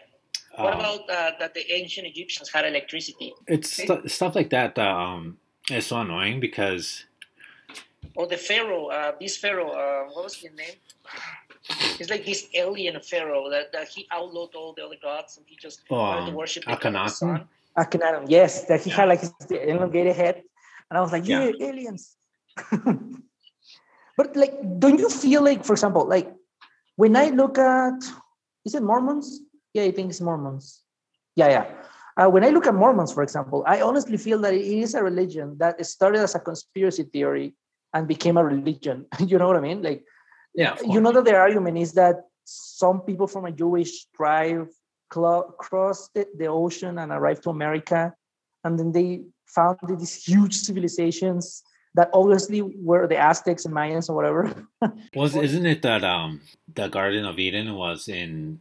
[0.56, 3.32] What Um, about uh, that the ancient Egyptians had electricity?
[3.46, 5.38] it's stu- stuff like that that um
[5.70, 7.04] is so annoying because
[8.14, 10.76] Or the pharaoh, uh, this pharaoh, uh, what was his name?
[11.98, 15.56] He's like this alien pharaoh that, that he outlawed all the other gods and he
[15.56, 17.10] just wanted to um, worship the the Akhenaten.
[17.10, 17.48] sun.
[17.78, 20.42] Akhenaten, yes, that he had like his elongated head,
[20.90, 21.50] and I was like, Yeah.
[21.58, 22.16] yeah, aliens.
[24.16, 26.30] but like, don't you feel like, for example, like
[26.96, 27.94] when I look at,
[28.66, 29.40] is it Mormons?
[29.72, 30.82] Yeah, I think it's Mormons.
[31.34, 31.64] Yeah, yeah.
[32.14, 35.02] Uh, when I look at Mormons, for example, I honestly feel that it is a
[35.02, 37.54] religion that started as a conspiracy theory
[37.94, 39.06] and became a religion.
[39.26, 39.82] you know what I mean?
[39.82, 40.04] Like,
[40.54, 40.76] Yeah.
[40.84, 44.68] you know that their argument is that some people from a Jewish tribe
[45.08, 48.12] clo- crossed the, the ocean and arrived to America,
[48.64, 51.62] and then they founded these huge civilizations
[51.94, 54.48] that obviously were the Aztecs and Mayans or whatever.
[55.14, 56.40] Was isn't it that um
[56.74, 58.60] the Garden of Eden was in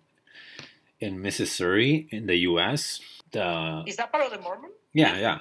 [0.99, 2.99] in Missouri in the U.S.
[3.31, 4.71] The Is that part of the Mormon?
[4.93, 5.39] yeah yeah,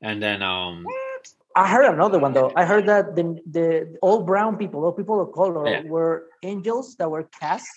[0.00, 1.13] and then um What?
[1.56, 2.52] I heard another one though.
[2.56, 5.82] I heard that the the old brown people, all people of color, Yeah.
[5.82, 7.68] were angels that were cast.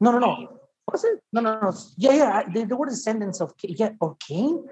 [0.00, 0.60] No, no, no.
[0.92, 1.20] Was it?
[1.32, 1.72] No, no, no.
[1.96, 2.42] Yeah, yeah.
[2.52, 4.64] They, they were descendants of yeah, or Cain.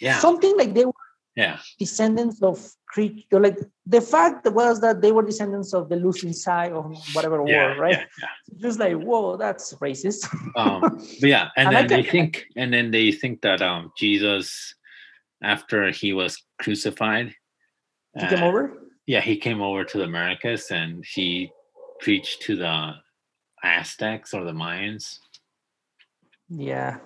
[0.00, 0.92] yeah Something like they were
[1.36, 3.38] yeah descendants of creature.
[3.40, 6.84] Like the fact was that they were descendants of the losing side of
[7.14, 7.98] whatever yeah war, right?
[8.20, 8.28] yeah,
[8.60, 10.26] Just like whoa, that's racist.
[10.56, 10.80] Um,
[11.20, 14.74] but yeah, and, And I then they think, and then they think that um Jesus,
[15.42, 17.34] after he was crucified,
[18.18, 18.72] He came uh, over.
[19.06, 21.50] yeah, he came over to the Americas and he
[22.00, 22.94] preached to the
[23.62, 25.18] Aztecs or the Mayans.
[26.48, 26.98] Yeah.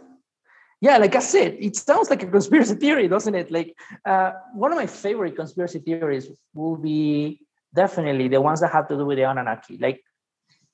[0.80, 3.50] Yeah, like I said, it sounds like a conspiracy theory, doesn't it?
[3.50, 7.40] Like uh, one of my favorite conspiracy theories will be
[7.74, 9.78] definitely the ones that have to do with the Anunnaki.
[9.78, 10.02] Like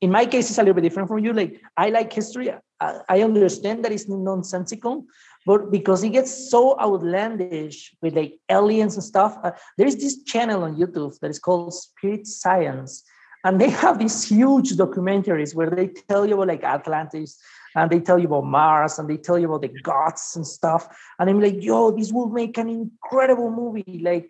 [0.00, 1.32] in my case, it's a little bit different from you.
[1.32, 2.52] Like I like history.
[2.80, 5.04] I, I understand that it's nonsensical,
[5.46, 10.22] but because it gets so outlandish with like aliens and stuff, uh, there is this
[10.24, 13.02] channel on YouTube that is called Spirit Science.
[13.44, 17.40] And they have these huge documentaries where they tell you about like Atlantis,
[17.74, 20.96] and they tell you about Mars and they tell you about the gods and stuff.
[21.18, 24.00] And I'm like, yo, this will make an incredible movie.
[24.02, 24.28] Like,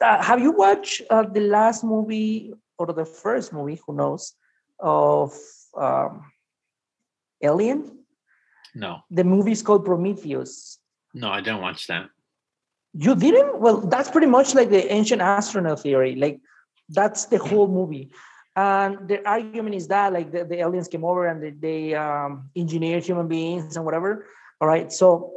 [0.00, 4.34] uh, have you watched uh, the last movie or the first movie, who knows,
[4.80, 5.32] of
[5.76, 6.32] um,
[7.42, 7.99] Alien?
[8.74, 10.78] No, The movie is called Prometheus.
[11.14, 12.08] no, I don't watch that.
[12.92, 13.60] You didn't?
[13.60, 16.16] Well, that's pretty much like the ancient astronaut theory.
[16.16, 16.40] Like,
[16.88, 18.10] that's the whole movie.
[18.56, 22.50] And the argument is that like the, the aliens came over and they, they um,
[22.56, 24.26] engineered human beings and whatever.
[24.60, 24.92] All right.
[24.92, 25.32] So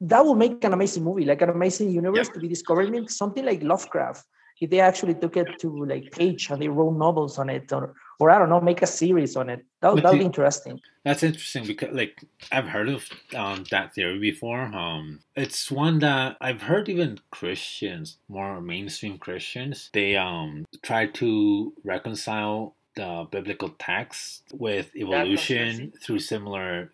[0.00, 3.10] that will make an amazing movie, like an amazing universe to be discovered.
[3.10, 4.24] Something like Lovecraft,
[4.60, 7.94] if they actually took it to like page and they wrote novels on it, or
[8.18, 9.64] or I don't know, make a series on it.
[9.80, 10.80] That would be interesting.
[11.04, 14.62] That's interesting because, like, I've heard of um, that theory before.
[14.62, 21.72] Um, it's one that I've heard even Christians, more mainstream Christians, they um try to
[21.84, 26.90] reconcile the biblical text with evolution through similar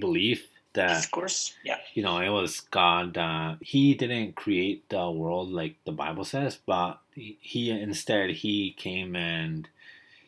[0.00, 1.54] belief that Discourse.
[1.64, 1.76] Yeah.
[1.94, 3.16] you know it was God.
[3.16, 8.72] Uh, he didn't create the world like the Bible says, but he, he instead he
[8.72, 9.68] came and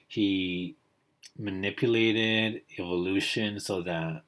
[0.09, 0.77] he
[1.39, 4.23] manipulated evolution so that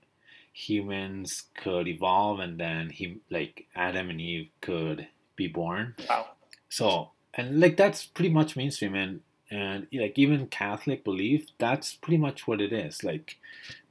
[0.53, 5.95] humans could evolve and then he like Adam and Eve could be born.
[6.09, 6.29] Wow.
[6.69, 12.17] So and like that's pretty much mainstream and and like even Catholic belief, that's pretty
[12.17, 13.05] much what it is.
[13.05, 13.37] Like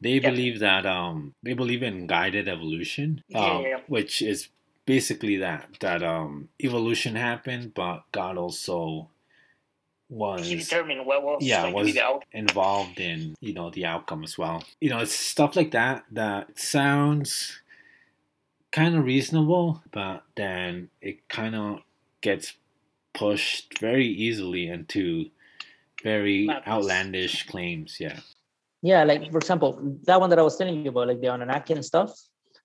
[0.01, 0.29] they Yeah.
[0.29, 3.79] believe that um they believe in guided evolution, um, yeah, yeah.
[3.87, 4.49] which is
[4.85, 9.09] basically that that um evolution happened, but God also
[10.09, 13.85] was He determined what was yeah going be was the involved in you know the
[13.85, 17.59] outcome as well you know it's stuff like that that sounds
[18.71, 21.79] kind of reasonable but then it kind of
[22.21, 22.53] gets
[23.15, 25.25] pushed very easily into
[26.03, 26.67] very Madness.
[26.67, 28.19] outlandish claims yeah
[28.85, 31.73] Yeah, like for example, that one that I was telling you about, like the Anunnaki
[31.73, 32.11] and stuff.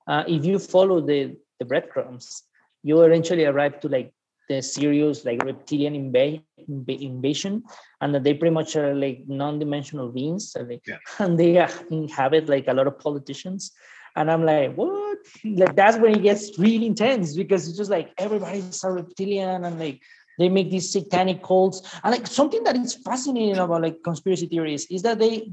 [0.07, 2.43] Uh, if you follow the the breadcrumbs,
[2.83, 4.13] you eventually arrive to like
[4.49, 7.63] the serious like reptilian inv- invasion,
[8.01, 10.97] and that they pretty much are like non-dimensional beings, Yeah.
[11.21, 13.73] and they uh, inhabit like a lot of politicians.
[14.17, 15.19] And I'm like, what?
[15.45, 19.79] Like that's when it gets really intense because it's just like everybody's a reptilian and
[19.79, 20.01] like
[20.39, 21.83] they make these satanic cults.
[22.03, 25.53] And like something that is fascinating about like conspiracy theories is that they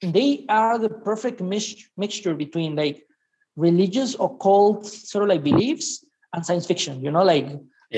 [0.00, 3.04] they are the perfect mix- mixture between like
[3.56, 7.46] religious occult sort of like beliefs and science fiction you know like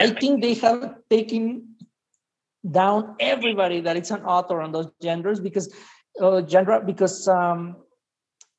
[0.01, 1.77] i think they have taken
[2.71, 5.73] down everybody that it's an author on those genders because
[6.21, 7.77] uh, genre because um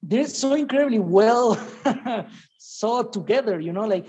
[0.02, 1.60] they're so incredibly well
[2.58, 4.06] sewed together you know like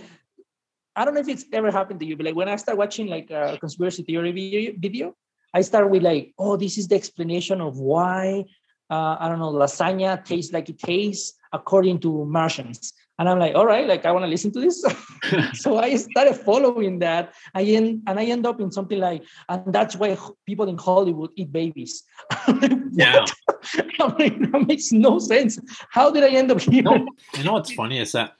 [0.96, 3.06] i don't know if it's ever happened to you but like when i start watching
[3.06, 5.14] like a conspiracy theory video
[5.52, 8.44] i start with like oh this is the explanation of why
[8.90, 12.92] uh, I don't know, lasagna tastes like it tastes according to Martians.
[13.18, 14.84] And I'm like, all right, like I want to listen to this.
[15.54, 17.34] so I started following that.
[17.52, 21.30] I end, and I end up in something like, and that's why people in Hollywood
[21.36, 22.04] eat babies.
[22.48, 23.26] Like, yeah?
[24.00, 25.58] I'm like, that makes no sense.
[25.90, 26.82] How did I end up here?
[26.82, 28.34] no, you know what's funny is that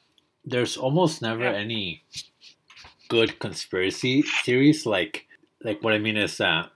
[0.45, 2.03] there's almost never any
[3.09, 5.27] good conspiracy theories like
[5.65, 6.71] like what I mean is that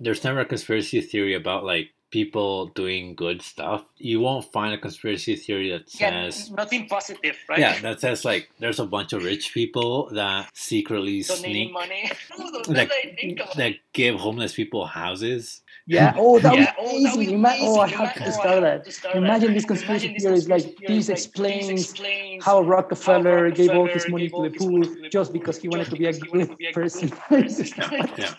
[0.00, 3.84] there's never a conspiracy theory about like people doing good stuff.
[3.96, 7.58] You won't find a conspiracy theory that says Yeah, nothing positive, right?
[7.58, 12.10] yeah, that says like there's a bunch of rich people that secretly Donating sneak money.
[12.68, 15.62] that, that give homeless people houses.
[15.88, 16.14] Yeah.
[16.18, 17.26] Oh, that Yeah, would oh, be that would easy.
[17.26, 18.84] be Ima- oh, I have to Ima- oh, start that.
[18.84, 23.86] to Imagine this conspiracy Imagine theory is like this explains explains how Rockefeller gave all
[23.86, 25.58] his Rockefeller money gave to all the his poor money to the just poor because
[25.58, 27.08] he wanted just to be a because he wanted good to be a person.
[27.30, 28.34] good Yeah.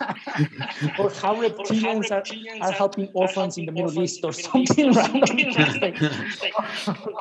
[0.98, 2.24] or how Or how reptilians are,
[2.66, 5.80] are helping orphans in the Middle East or in the Middle something random.
[5.80, 7.14] like- random.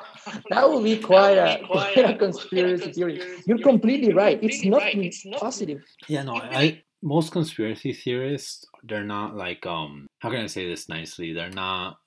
[0.49, 3.21] That would be quite a, quite quite a a- conspiracy theory.
[3.45, 4.39] You're completely right.
[4.41, 5.83] It's not It's positive.
[6.07, 10.89] Yeah, no, I most conspiracy theorists they're not like um how can I say this
[10.89, 11.33] nicely?
[11.33, 11.97] They're not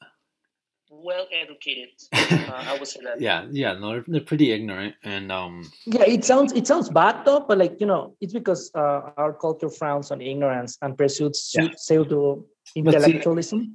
[0.91, 1.91] well educated.
[2.49, 3.21] Uh, I would say that.
[3.21, 7.25] yeah, yeah, no, they're, they're pretty ignorant and um Yeah, it sounds it sounds bad
[7.25, 11.53] though, but like you know, it's because uh, our culture frowns on ignorance and pursues
[11.55, 11.69] Yeah.
[11.77, 13.75] pseudo intellectualism.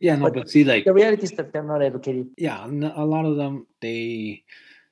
[0.00, 2.28] yeah, no, But but see like The reality is that they're not educated.
[2.38, 4.44] yeah, a lot of them they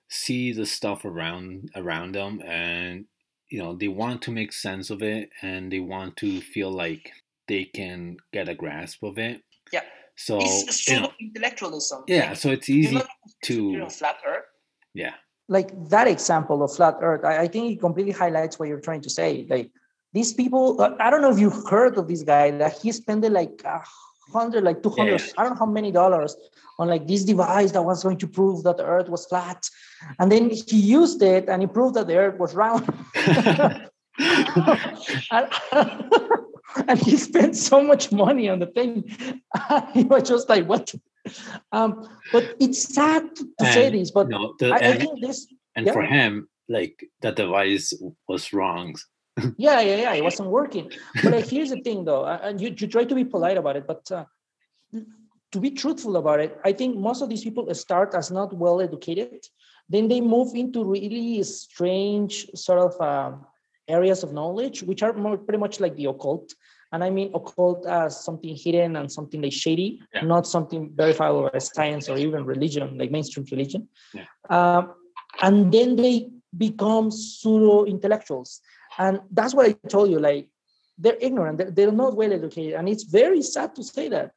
[0.09, 3.07] see the stuff around around them and
[3.53, 7.13] you know, they want to make sense of it and they want to feel like
[7.49, 9.43] they can get a grasp of it.
[9.71, 9.83] Yeah.
[10.17, 12.05] So, It's you know, pseudo intellectualism.
[12.07, 13.07] yeah, so it's You easy know,
[13.45, 14.49] to flat Earth.
[14.95, 15.15] yeah.
[15.49, 19.03] Like that example of flat Earth, I, I think it completely highlights what you're trying
[19.03, 19.47] to say.
[19.51, 19.71] Like
[20.15, 23.21] these people, uh, I don't know if you heard of this guy that he spent
[23.31, 23.83] like a
[24.33, 25.27] hundred, like two hundred, Yeah.
[25.39, 26.37] I don't know how many dollars
[26.79, 29.69] on like this device that was going to prove that the Earth was flat,
[30.19, 32.89] and then he used it and he proved that the Earth was round.
[35.31, 35.49] and,
[36.89, 39.05] and he spent so much money on the thing.
[39.95, 40.95] he was just like, what?
[41.71, 45.21] Um, but it's sad to to say this, but no, the, I, I and, think
[45.21, 45.93] this, and yeah.
[45.93, 47.93] for him, like the device
[48.29, 48.97] was wrong.
[49.57, 50.91] Yeah, yeah, yeah, it wasn't working.
[51.23, 53.77] But like, here's the thing, though, uh, and you, you try to be polite about
[53.77, 54.25] it, but uh,
[55.53, 58.81] to be truthful about it, I think most of these people start as not well
[58.81, 59.47] educated.
[59.89, 63.47] Then they move into really strange sort of um,
[63.89, 66.55] areas of knowledge, which are more pretty much like the occult.
[66.93, 70.23] And I mean occult as something hidden and something like shady, Yeah.
[70.23, 73.89] not something verifiable by science or even religion, like mainstream religion.
[74.13, 74.25] Yeah.
[74.51, 74.93] Um,
[75.41, 78.61] and then they become pseudo intellectuals.
[78.99, 80.19] And that's what I told you.
[80.19, 80.49] Like
[80.99, 82.75] they're ignorant, they're, they're not well educated.
[82.75, 84.33] And it's very sad to say that.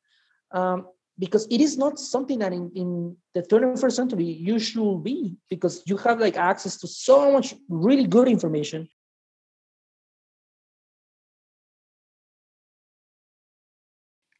[0.52, 0.88] Um,
[1.18, 5.82] because it is not something that in, in the 21st century you should be because
[5.86, 8.88] you have like access to so much really good information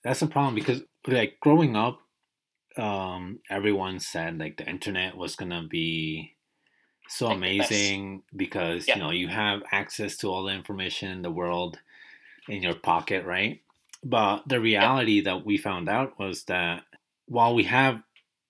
[0.06, 2.00] That's a problem because like growing up,
[2.78, 6.35] um, everyone said like the internet was gonna be
[7.08, 8.96] so amazing because Yeah.
[8.96, 11.80] you know you have access to all the information in the world
[12.48, 13.62] in your pocket, right?
[14.04, 16.84] But the reality that we found out was that
[17.28, 18.02] while we have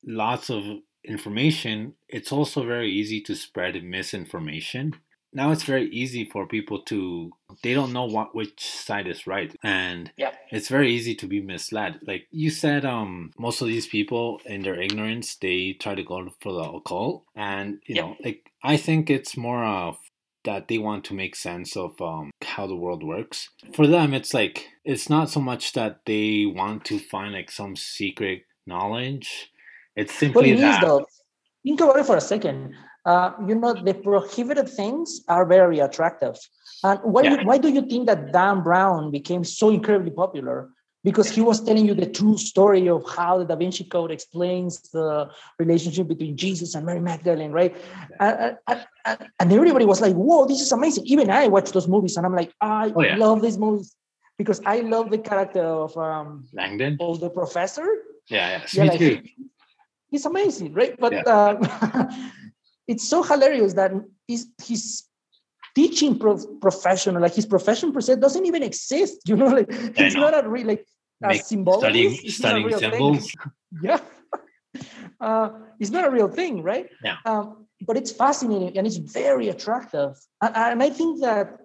[0.05, 0.63] lots of
[1.03, 4.95] information, it's also very easy to spread misinformation.
[5.35, 9.55] Now it's very easy for people to they don't know what which side is right
[9.63, 10.31] and Yeah.
[10.51, 11.99] it's very easy to be misled.
[12.07, 16.17] Like you said, um, most of these people in their ignorance they try to go
[16.41, 18.01] for the occult, and you Yeah.
[18.01, 19.97] know, like I think it's more of
[20.45, 23.49] that they want to make sense of um, how the world works.
[23.73, 27.75] For them, it's like it's not so much that they want to find like some
[27.75, 29.51] secret knowledge.
[29.95, 30.81] It's But simply it is that.
[30.85, 31.05] though.
[31.63, 32.75] Think about it for a second.
[33.05, 36.37] Uh, you know, the prohibited things are very attractive.
[36.83, 37.43] And why, Yeah.
[37.43, 40.69] why do you think that Dan Brown became so incredibly popular?
[41.03, 44.81] Because he was telling you the true story of how the Da Vinci Code explains
[44.89, 47.75] the relationship between Jesus and Mary Magdalene, right?
[48.19, 48.85] And, and,
[49.39, 51.05] and- everybody was like, whoa, this is amazing.
[51.05, 53.17] Even I watched those movies and I'm like, I Oh, yeah.
[53.17, 53.95] love these movies
[54.39, 56.97] because I love the character of, um, Langdon.
[56.99, 57.85] of the professor
[58.27, 58.65] Yeah, yeah.
[58.73, 59.21] yeah, Me like, too.
[60.09, 60.95] he's amazing, right?
[60.99, 61.21] But Yeah.
[61.27, 62.07] uh,
[62.87, 63.91] it's so hilarious that
[64.27, 65.03] his, his
[65.75, 69.19] teaching prof- profession, like his profession per se, doesn't even exist.
[69.25, 70.21] You know, like it's know.
[70.21, 70.85] not a real like
[71.23, 71.79] a symbol.
[71.79, 72.91] studying it's not a studying real thing.
[72.91, 73.31] symbols.
[73.81, 73.99] Yeah,
[75.19, 76.89] uh, it's not a real thing, right?
[77.03, 77.17] Yeah.
[77.25, 81.59] Um, but it's fascinating and it's very attractive, and, and I think that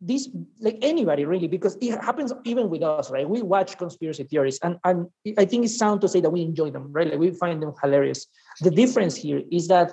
[0.00, 4.58] this like anybody really because it happens even with us right we watch conspiracy theories
[4.62, 5.06] and, and
[5.36, 7.74] i think it's sound to say that we enjoy them right like we find them
[7.82, 8.26] hilarious
[8.62, 9.92] the difference here is that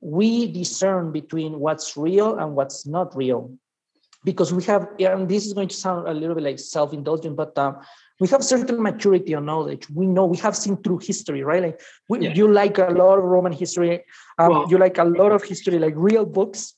[0.00, 3.50] we discern between what's real and what's not real.
[4.24, 7.56] Because we have and this is going to sound a little bit like self-indulgent but
[7.58, 7.76] um,
[8.18, 9.88] we have certain maturity or knowledge.
[9.90, 11.62] We know we have seen through history right?
[11.62, 12.34] Like we, Yeah.
[12.34, 14.02] you like a lot of roman history
[14.38, 16.74] um, Well- you like a lot of history like real books.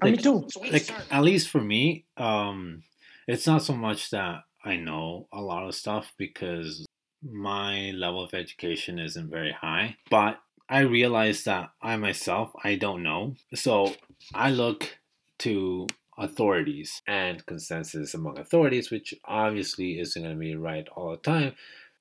[0.00, 0.46] And me too.
[0.70, 2.82] Like at least for me um
[3.26, 6.86] it's not so much that i know a lot of stuff because
[7.22, 10.38] my level of education isn't very high but
[10.72, 13.34] i realize that i myself i don't know.
[13.54, 13.94] So
[14.34, 14.98] i look
[15.38, 15.86] to
[16.18, 21.54] authorities and consensus among authorities which obviously isn't going to be right all the time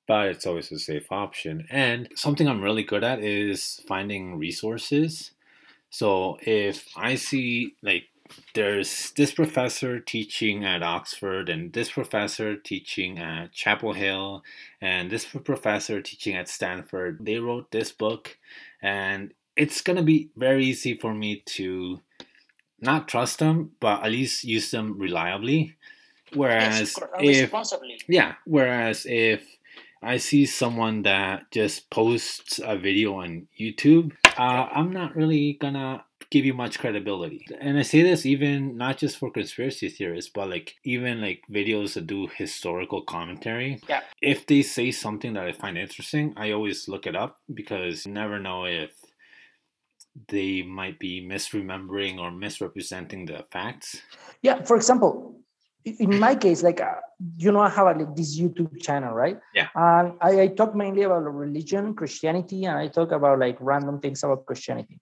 [0.07, 1.65] but it's always a safe option.
[1.69, 5.31] And something i'm really good at is finding resources.
[5.89, 8.05] So if I see like
[8.53, 14.43] there's this professor teaching at Oxford and this professor teaching at Chapel Hill
[14.81, 18.37] and this professor teaching at Stanford, they wrote this book
[18.81, 21.99] and it's going to be very easy for me to
[22.79, 25.75] not trust them, but at least use them reliably.
[26.33, 27.53] Whereas yes, if
[28.07, 28.35] yeah.
[28.45, 29.43] Whereas if
[30.01, 36.05] I see someone that just posts a video on YouTube, uh, I'm not really gonna
[36.31, 37.45] give you much credibility.
[37.59, 41.93] And I say this even not just for conspiracy theorists, but like even like videos
[41.93, 43.79] that do historical commentary.
[43.87, 44.01] Yeah.
[44.21, 48.13] If they say something that I find interesting, I always look it up because you
[48.13, 48.91] never know if
[50.29, 54.01] they might be misremembering or misrepresenting the facts.
[54.41, 55.35] Yeah, for example,
[55.83, 56.95] in my case, like uh,
[57.37, 59.37] you know, I have like this YouTube channel, right?
[59.53, 59.67] Yeah.
[59.75, 64.23] And I, I talk mainly about religion, Christianity, and I talk about like random things
[64.23, 64.99] about Christianity.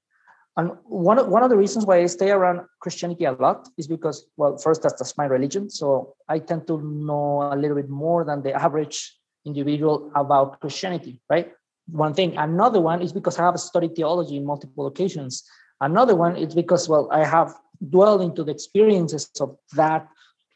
[0.58, 3.88] And one of, one of the reasons why I stay around Christianity a lot is
[3.88, 7.90] because, well, first that's, that's my religion, so I tend to know a little bit
[7.90, 11.52] more than the average individual about Christianity, right?
[11.88, 12.36] One thing.
[12.38, 15.44] Another one is because I have studied theology in multiple occasions.
[15.82, 17.54] Another one is because, well, I have
[17.90, 20.08] dwelled into the experiences of that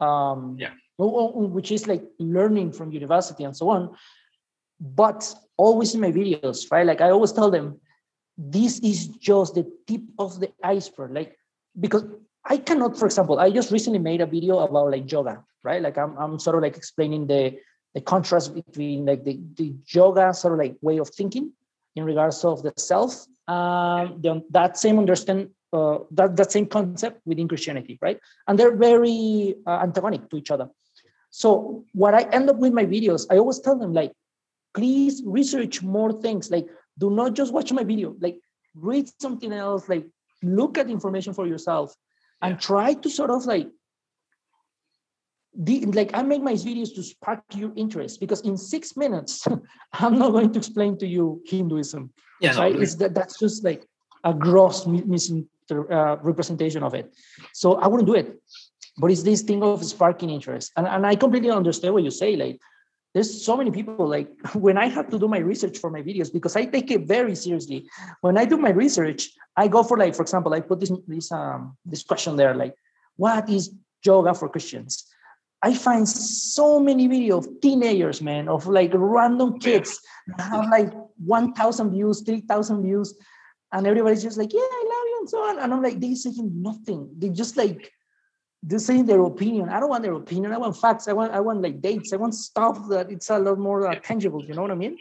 [0.02, 0.74] um Yeah.
[0.98, 3.96] which is like learning from university and so on
[4.80, 7.80] but always in my videos right like i always tell them
[8.38, 11.38] this is just the tip of the iceberg like
[11.80, 12.04] because
[12.46, 15.82] i cannot for example i just recently made a video about like yoga right?
[15.82, 17.58] Like i'm, I'm sort of like explaining the
[17.94, 21.52] the contrast between like the, the yoga sort of like way of thinking
[21.96, 27.22] in regards of the self um the, that same understand uh, that, that same concept
[27.26, 28.20] within christianity right?
[28.48, 30.70] And they're very uh, antagonic to each other.
[31.30, 34.12] So what i end up with my videos i always tell them like
[34.74, 36.68] please research more things like
[36.98, 38.38] do not just watch my video like
[38.76, 40.06] read something else like
[40.42, 41.96] look at information for yourself
[42.42, 43.70] and try to sort of like
[45.56, 49.48] the, like I make my videos to spark your interest because in six minutes
[49.94, 52.76] I'm not going to explain to you Hinduism Yeah, right?
[52.76, 53.86] It's that that's just like
[54.24, 57.14] a gross mi- misinter- uh, representation of it.
[57.54, 58.42] So I wouldn't do it.
[58.98, 62.36] But it's this thing of sparking interest, and and I completely understand what you say.
[62.36, 62.60] Like,
[63.14, 64.08] there's so many people.
[64.08, 67.08] Like when I have to do my research for my videos, because I take it
[67.08, 67.90] very seriously.
[68.22, 71.32] When I do my research, I go for like, for example, I put this this
[71.32, 72.76] um this question there, like,
[73.16, 75.08] what is yoga for Christians?
[75.64, 79.98] I find so many videos of teenagers, man, of like random kids
[80.36, 80.92] that have like
[81.24, 83.16] 1,000 views, 3,000 views,
[83.72, 85.60] and everybody's just like, yeah, I love you, and so on.
[85.60, 87.10] And I'm like, they're saying nothing.
[87.18, 87.94] They just like,
[88.66, 89.70] they're saying their opinion.
[89.70, 90.54] I don't want their opinion.
[90.54, 91.08] I want facts.
[91.10, 92.14] I want, I want like dates.
[92.14, 94.42] I want stuff that it's a lot more uh, tangible.
[94.44, 94.98] You know what I mean?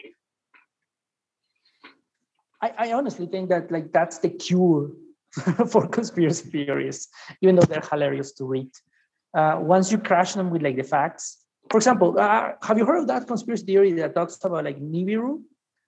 [2.61, 4.91] I, I honestly think that like that's the cure
[5.69, 7.07] for conspiracy theories,
[7.41, 8.69] even though they're hilarious to read.
[9.35, 11.39] Uh, once you crash them with like the facts,
[11.69, 15.41] for example, uh, have you heard of that conspiracy theory that talks about like Nibiru,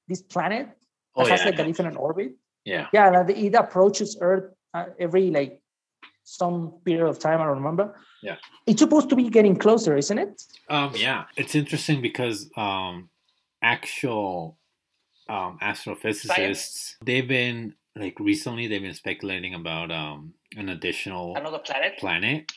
[0.07, 0.75] this planet that
[1.17, 1.45] Oh, has yeah.
[1.47, 2.31] like a different orbit?
[2.63, 2.87] yeah.
[2.93, 5.61] Yeah, like it approaches Earth uh, every like
[6.25, 7.39] some period of time.
[7.41, 7.95] I don't remember.
[8.21, 8.35] Yeah.
[8.65, 10.41] it's supposed to be getting closer, isn't it?
[10.69, 13.09] Um, yeah, it's interesting because um,
[13.61, 14.57] actual
[15.29, 21.97] um, astrophysicists they've been like recently they've been speculating about um, an additional Another planet.
[21.99, 22.51] planet.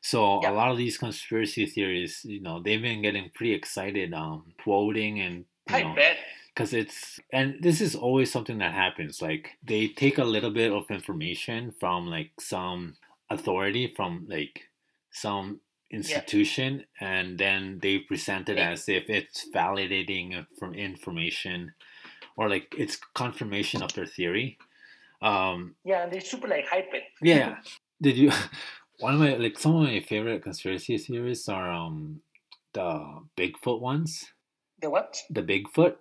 [0.00, 0.50] So Yeah.
[0.50, 5.20] a lot of these conspiracy theories, you know, they've been getting pretty excited, um, quoting
[5.20, 6.18] and you I know, bet.
[6.54, 10.72] because it's and this is always something that happens like they take a little bit
[10.72, 12.96] of information from like some
[13.30, 14.62] authority from like
[15.12, 15.60] some
[15.90, 18.72] institution and then they present it Yeah.
[18.72, 21.72] as if it's validating from information
[22.36, 24.58] or like it's confirmation of their theory
[25.22, 27.04] um Yeah, and they're super like hype it.
[27.22, 27.56] yeah
[28.02, 28.30] did you
[29.00, 32.20] one of my like some of my favorite conspiracy theories are um
[32.72, 34.24] the bigfoot ones
[34.82, 35.16] The what?
[35.30, 35.96] the bigfoot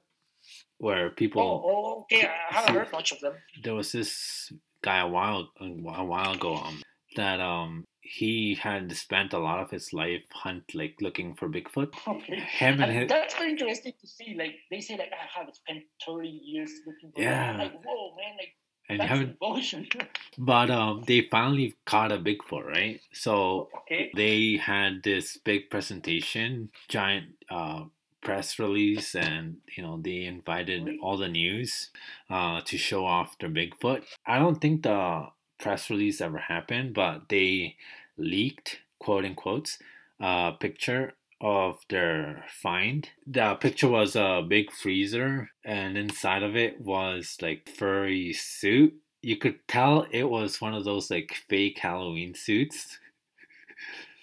[0.80, 2.28] where people Oh, oh, okay.
[2.28, 3.34] I haven't heard much of them.
[3.64, 4.52] there was this
[4.82, 6.82] guy a while a while ago um
[7.16, 11.94] that um he had spent a lot of his life hunt like looking for Bigfoot.
[12.08, 12.36] Okay.
[12.40, 14.36] Him and And his that's very interesting to see.
[14.38, 17.56] Like they say, like I have spent 30 years looking for Yeah.
[17.58, 18.36] like, whoa, man!
[18.38, 18.56] Like
[18.90, 19.40] and That's haven't.
[19.40, 19.88] devotion.
[20.38, 23.00] But um, they finally caught a Bigfoot, right?
[23.14, 24.12] So okay.
[24.16, 27.86] they had this big presentation, giant uh,
[28.22, 31.92] press release, and you know they invited all the news
[32.30, 34.04] uh, to show off their Bigfoot.
[34.26, 35.28] I don't think the
[35.60, 37.76] press release ever happened, but they
[38.18, 39.78] leaked, quote unquote,
[40.20, 43.10] a picture of their find.
[43.28, 48.94] The picture was a big freezer, and inside of it was like furry suit.
[49.22, 53.00] You could tell it was one of those like fake Halloween suits.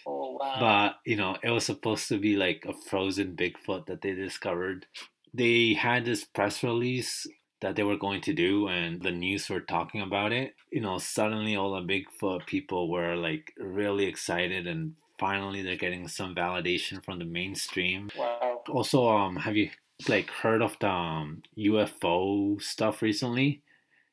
[0.07, 0.57] Oh wow.
[0.59, 4.87] But you know, it was supposed to be like a frozen Bigfoot that they discovered.
[5.35, 7.27] They had this press release
[7.61, 10.55] that they were going to do, and the news were talking about it.
[10.71, 16.09] You know, suddenly all the Bigfoot people were like really excited, and finally they're getting
[16.09, 18.11] some validation from the mainstream.
[18.17, 18.63] wow.
[18.69, 19.71] Also, um, have you
[20.09, 23.63] like heard of the um, UFO stuff recently?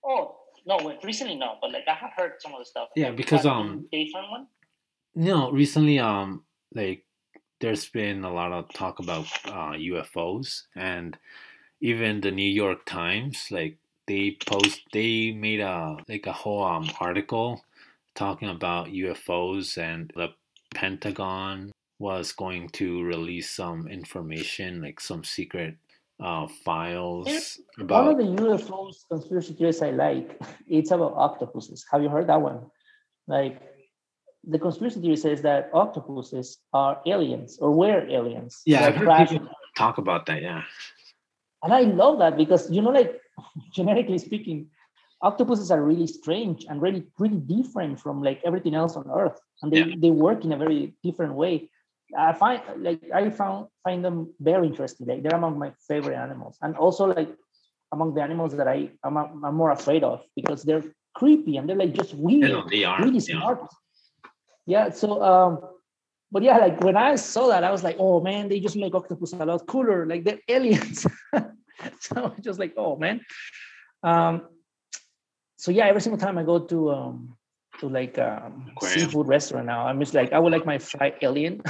[0.05, 0.35] Oh
[0.65, 2.89] no, wait, recently no, but like I have heard some of the stuff.
[2.95, 4.47] Yeah, because, um, they found one.
[5.15, 6.43] No, recently, um,
[6.75, 7.05] like
[7.61, 11.17] there's been a lot of talk about uh, UFOs, and
[11.81, 16.89] even the New York Times, like they post, they made a like a whole um
[16.99, 17.63] article
[18.15, 20.29] talking about UFOs, and the
[20.73, 25.75] Pentagon was going to release some information, like some secret
[26.19, 31.85] uh files One of the UFOs conspiracy theories I like, it's about octopuses.
[31.91, 32.65] Have you heard that one?
[33.27, 33.61] Like
[34.47, 38.61] the conspiracy theory says that octopuses are aliens or were aliens.
[38.65, 40.41] Yeah, I've heard people talk about that.
[40.41, 40.63] Yeah,
[41.63, 43.19] And I love that because you know, like
[43.73, 44.67] genetically speaking,
[45.21, 49.39] octopuses are really strange and really really different from like everything else on Earth.
[49.61, 49.95] And they, Yeah.
[49.97, 51.69] they work in a very different way.
[52.17, 55.07] I find like I found find them very interesting.
[55.07, 56.57] Like they're among my favorite animals.
[56.61, 57.29] And also like
[57.91, 60.83] among the animals that I I'm, I'm more afraid of because they're
[61.15, 63.01] creepy and they're like just weird they are.
[63.03, 63.59] really smart.
[64.65, 64.91] Yeah.
[64.91, 65.59] So, um,
[66.31, 68.93] but yeah, like when I saw that, I was like, oh man, they just make
[68.93, 70.05] octopus a lot cooler.
[70.05, 71.05] Like they're aliens.
[71.99, 73.21] so I was just like, oh man.
[74.03, 74.47] Um,
[75.57, 77.37] so yeah, every single time I go to um
[77.79, 81.61] to like um seafood restaurant now, I'm just like, I would like my fried alien,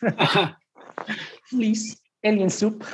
[1.50, 2.84] please, alien soup.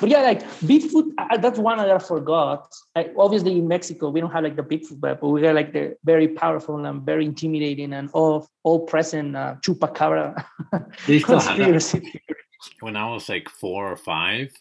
[0.00, 2.72] But yeah, like Bigfoot, I, that's one that I forgot.
[2.94, 5.96] Like, obviously, in Mexico, we don't have like the Bigfoot, but we got like the
[6.04, 10.44] very powerful and very intimidating and all all present uh, chupacabra
[11.24, 12.00] conspiracy.
[12.00, 12.42] theory.
[12.80, 14.52] when I was like four or five,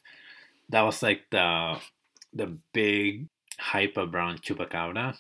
[0.70, 1.78] that was like the
[2.34, 3.28] the big
[3.58, 5.18] hype around chupacabra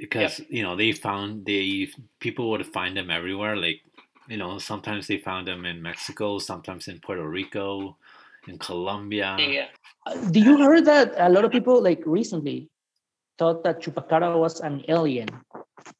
[0.00, 1.88] because you know they found they
[2.20, 3.56] people would find them everywhere.
[3.56, 3.80] Like
[4.28, 7.96] you know sometimes they found them in Mexico, sometimes in Puerto Rico,
[8.48, 9.36] in Colombia.
[9.38, 9.66] Yeah.
[10.06, 12.70] Uh, Do you heard that a lot of people like recently
[13.38, 15.28] thought that chupacabra was an alien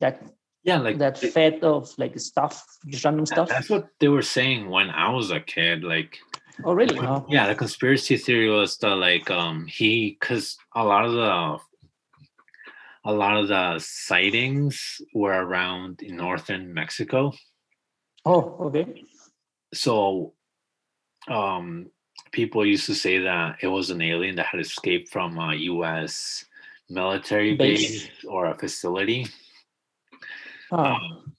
[0.01, 0.23] that
[0.65, 3.49] Yeah, like that they- fed of like stuff, just random stuff?
[3.49, 5.85] that's what they were saying when I was a kid.
[5.85, 6.19] Like
[6.65, 6.99] Oh, really?
[6.99, 7.27] Oh.
[7.29, 11.59] yeah, the conspiracy theory was that like um he because a lot of the
[13.05, 17.33] a lot of the sightings were around in northern Mexico.
[18.25, 19.05] Oh, okay.
[19.75, 20.33] so
[21.29, 21.91] um
[22.37, 26.45] people used to say that it was an alien that had escaped from a US
[26.91, 28.05] military Base.
[28.05, 29.27] base, or a facility.
[30.71, 31.33] Um,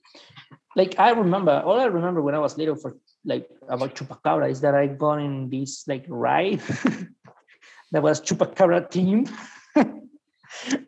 [0.75, 4.59] like I remember, all I remember when I was little for like about chupacabra is
[4.61, 6.61] that I got in this like ride
[7.91, 9.27] that was chupacabra team.
[9.75, 10.09] and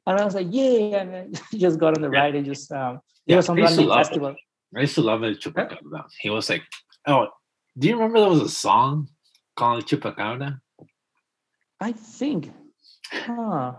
[0.08, 2.20] I was like, yeah, and I just got on the Yeah.
[2.22, 4.08] ride and just um it Yeah, was some random love it.
[4.08, 4.36] festival.
[4.76, 6.06] I used to love it chupacabra.
[6.20, 6.64] He was like,
[7.06, 7.28] oh,
[7.78, 9.08] do you remember there was a song
[9.60, 10.50] called chupacabra?
[11.80, 12.52] I think.
[13.12, 13.74] Huh.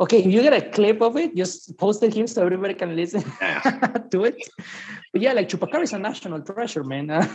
[0.00, 2.96] Okay, if you get a clip of it, just post it here so everybody can
[2.96, 3.60] listen Yeah.
[4.12, 4.36] to it.
[5.12, 7.10] But yeah, like Chupacabra is a national treasure, man.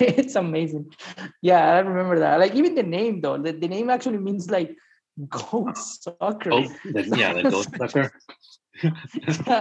[0.00, 0.86] it's amazing.
[1.42, 2.40] Yeah, I remember that.
[2.40, 4.74] Like even the name though, the, the name actually means like
[5.28, 6.52] goat sucker.
[6.52, 8.10] Oh, oh yeah, the goat sucker.
[8.82, 8.94] Yeah,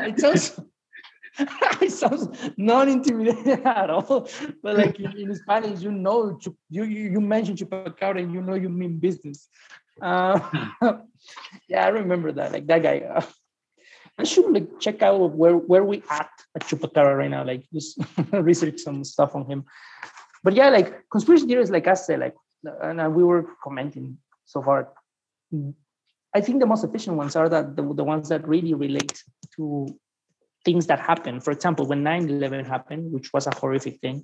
[0.10, 0.58] it sounds
[1.82, 2.28] it sounds
[2.58, 4.28] non-intimidating at all.
[4.64, 8.70] But like in, in Spanish, you know, you you, mention chupacabra and you know you
[8.70, 9.48] mean business.
[10.02, 10.40] Uh,
[11.68, 12.52] yeah, I remember that.
[12.52, 13.00] Like that guy.
[13.00, 13.22] Uh,
[14.20, 17.44] I should like check out where where we at at chupacabra right now.
[17.44, 18.00] Like just
[18.32, 19.66] research some stuff on him.
[20.44, 22.36] But yeah, like conspiracy theories, like I said, like
[22.82, 24.90] and we were commenting so far.
[26.34, 29.24] I think the most efficient ones are that the, the ones that really relate
[29.56, 29.88] to
[30.68, 31.40] things that happen.
[31.46, 34.18] For example, when 9-11 happened, which was a horrific thing,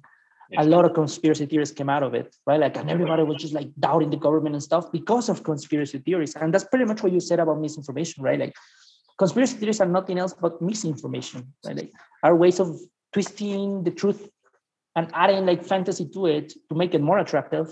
[0.57, 2.59] a lot of conspiracy theories came out of it, right?
[2.59, 6.35] Like, and everybody was just like doubting the government and stuff because of conspiracy theories.
[6.35, 8.39] And that's pretty much what you said about misinformation, right?
[8.39, 8.53] Like,
[9.17, 11.77] conspiracy theories are nothing else but misinformation, right?
[11.77, 12.77] Like, are ways of
[13.13, 14.29] twisting the truth
[14.95, 17.67] and adding like fantasy to it to make it more attractive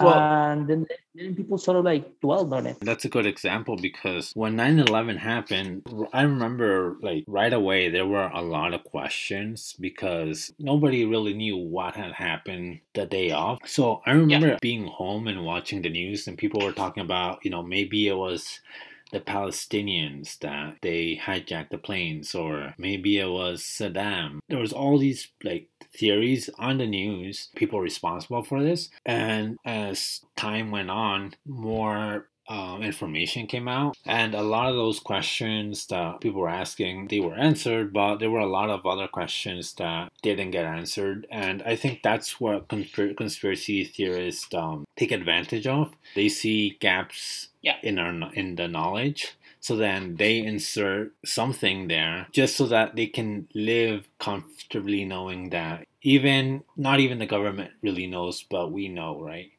[0.00, 2.76] well, and then, then people sort of like dwelled on it.
[2.80, 5.82] That's a good example because when 9-11 happened,
[6.12, 11.56] I remember like right away there were a lot of questions because nobody really knew
[11.56, 13.60] what had happened the day off.
[13.66, 14.58] So I remember yeah.
[14.60, 18.16] being home and watching the news and people were talking about, you know, maybe it
[18.16, 18.60] was
[19.12, 24.40] the Palestinians that they hijacked the planes, or maybe it was Saddam.
[24.48, 28.90] There was all these like theories on the news, people responsible for this.
[29.04, 35.00] And as time went on, more um, information came out, and a lot of those
[35.00, 39.08] questions that people were asking, they were answered, but there were a lot of other
[39.08, 45.66] questions that didn't get answered, and I think that's what conspiracy theorists um, take advantage
[45.66, 45.92] of.
[46.14, 47.76] They see gaps yeah.
[47.82, 53.08] in our in the knowledge, so then they insert something there just so that they
[53.08, 59.20] can live comfortably knowing that even not even the government really knows, but we know,
[59.20, 59.50] right?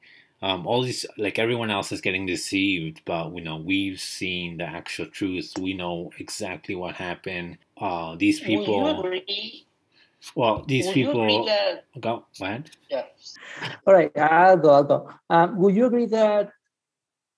[0.41, 4.63] Um, all these like everyone else is getting deceived but you know we've seen the
[4.63, 7.57] actual truth we know exactly what happened.
[7.77, 9.03] Uh, these people
[10.35, 12.69] well these people that, go, go ahead.
[12.89, 13.03] Yeah
[13.85, 15.09] all right i'll go i'll go.
[15.29, 16.51] Um, would you agree that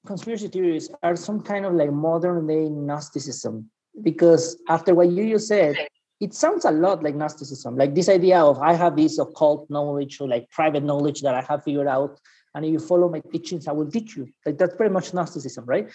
[0.06, 3.70] conspiracy theories are some kind of like modern day gnosticism?
[4.02, 5.76] Because after what you just said
[6.20, 7.78] it sounds a lot like gnosticism.
[7.78, 11.42] Like this idea of i have this occult knowledge or like private knowledge that i
[11.42, 12.20] have figured out
[12.60, 14.28] and if you follow my teachings, I will teach you.
[14.46, 15.90] Like that's pretty much Gnosticism, right?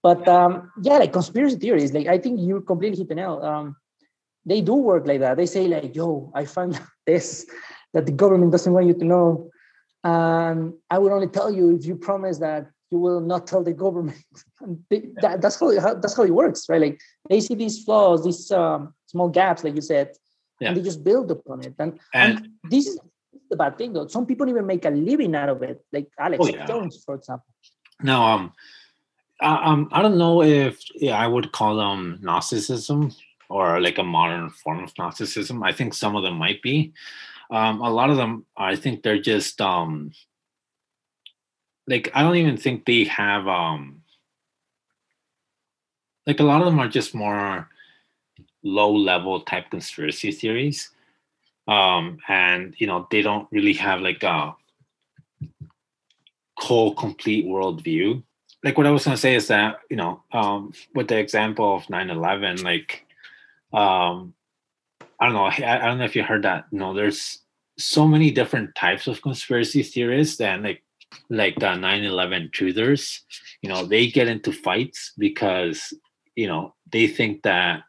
[0.00, 3.42] But um, yeah, like conspiracy theories, like I think you completely hit the nail.
[3.42, 3.76] Um,
[4.46, 5.36] they do work like that.
[5.36, 7.46] They say like, "Yo, I found this
[7.94, 9.50] that the government doesn't want you to know,
[10.04, 13.72] and I will only tell you if you promise that you will not tell the
[13.72, 14.22] government."
[14.90, 16.80] they, that, that's how, how, that's how it works, right?
[16.80, 20.12] Like they see these flaws, these um, small gaps, like you said,
[20.60, 20.68] yeah.
[20.68, 21.74] and they just build upon it.
[21.80, 23.00] And, and, and this is
[23.50, 24.06] the bad thing though.
[24.06, 26.66] Some people even make a living out of it, like Alex oh, yeah.
[26.66, 27.46] Jones, for example.
[28.02, 28.52] Now, um,
[29.40, 33.12] I, um, I don't know if yeah, I would call them Gnosticism
[33.48, 35.62] or like a modern form of Gnosticism.
[35.62, 36.92] I think some of them might be.
[37.50, 40.12] Um, a lot of them, I think they're just um,
[41.86, 44.02] like I don't even think they have um,
[46.26, 47.68] like a lot of them are just more
[48.62, 50.90] low level type conspiracy theories
[51.68, 54.54] um, and you know they don't really have like a
[56.58, 58.22] whole complete worldview.
[58.62, 61.84] Like what I was gonna say is that you know um, with the example of
[61.84, 63.04] 9-11, like
[63.72, 64.34] um,
[65.18, 66.66] I don't know, I, I don't know if you heard that.
[66.70, 67.40] You know, there's
[67.78, 70.82] so many different types of conspiracy theorists and like
[71.30, 73.20] like the 9-11 truthers
[73.62, 75.94] you know they get into fights because
[76.34, 77.82] you know they think that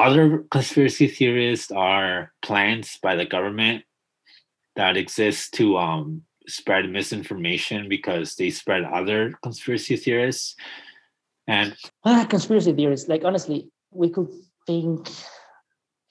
[0.00, 3.84] other conspiracy theorists are plans by the government
[4.76, 10.56] that exist to um, spread misinformation because they spread other conspiracy theorists.
[11.46, 14.28] And ah, conspiracy theorists, like honestly, we could
[14.66, 15.10] think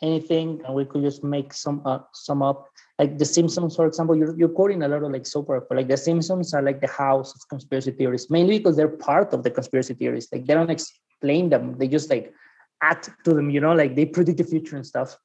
[0.02, 2.68] anything and we could just make some up, some up.
[3.00, 5.78] Like the Simpsons, for example, you're, you're quoting a lot of like soap opera.
[5.78, 9.44] Like the Simpsons are like the house of conspiracy theories, mainly because they're part of
[9.44, 10.28] the conspiracy theories.
[10.32, 12.34] Like they don't explain them; they just like
[12.82, 15.18] add to them, you know, like they predict the future and stuff.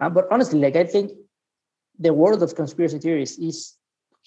[0.00, 1.12] Uh, but honestly, like I think
[1.98, 3.74] the world of conspiracy theories is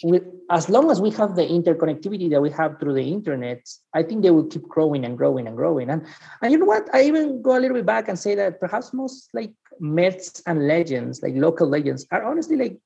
[0.03, 4.03] with, as long as we have the interconnectivity that we have through the internet, I
[4.03, 5.89] think they will keep growing and growing and growing.
[5.89, 6.05] And
[6.41, 6.87] and you know what?
[6.93, 10.67] I even go a little bit back and say that perhaps most like myths and
[10.67, 12.77] legends, like local legends, are honestly like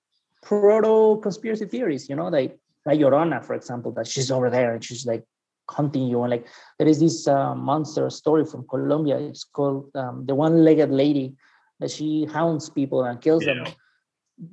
[0.41, 2.08] proto conspiracy theories.
[2.08, 5.24] You know, like like Llorona, for example, that she's over there and she's like
[5.72, 6.22] hunting you.
[6.24, 6.47] And like
[6.78, 9.17] there is this uh, monster story from Colombia.
[9.17, 11.36] It's called um, the one-legged lady
[11.80, 13.55] that she hounds people and kills yeah.
[13.55, 13.74] them.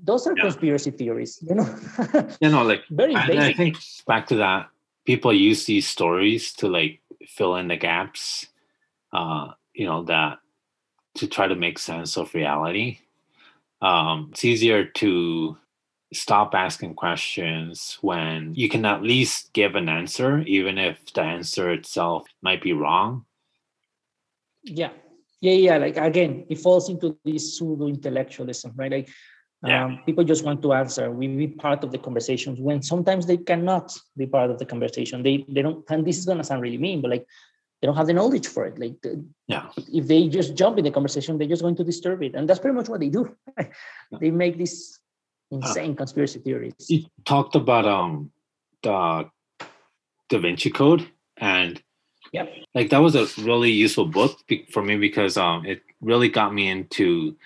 [0.05, 0.45] Those are yeah.
[0.45, 1.69] conspiracy theories, you know.
[2.41, 3.14] you know, like very.
[3.14, 4.69] I, I think back to that.
[5.07, 8.47] People use these stories to like fill in the gaps.
[9.12, 10.39] Uh, you know that
[11.14, 12.99] to try to make sense of reality.
[13.81, 15.57] Um, it's easier to
[16.13, 21.71] stop asking questions when you can at least give an answer, even if the answer
[21.71, 23.25] itself might be wrong.
[24.63, 24.91] Yeah.
[25.41, 25.77] Yeah, yeah.
[25.77, 28.91] Like again, it falls into this pseudo intellectualism, right?
[28.91, 29.09] Like
[29.65, 29.85] yeah.
[29.85, 31.11] Um, people just want to answer.
[31.11, 35.23] We be part of the conversations when sometimes they cannot be part of the conversation.
[35.23, 35.85] They they don't.
[35.91, 37.27] And this is gonna sound really mean, but like
[37.81, 38.79] they don't have the knowledge for it.
[38.79, 39.05] Like
[39.49, 42.49] yeah, if they just jump in the conversation, they're just going to disturb it, and
[42.49, 43.35] that's pretty much what they do.
[44.21, 44.98] they make this
[45.51, 46.75] insane uh, conspiracy theories.
[46.89, 48.31] You talked about um
[48.83, 49.29] the
[50.29, 51.83] Da Vinci Code and
[52.33, 52.55] Yep.
[52.75, 54.39] Like that was a really useful book
[54.71, 57.37] for me because um it really got me into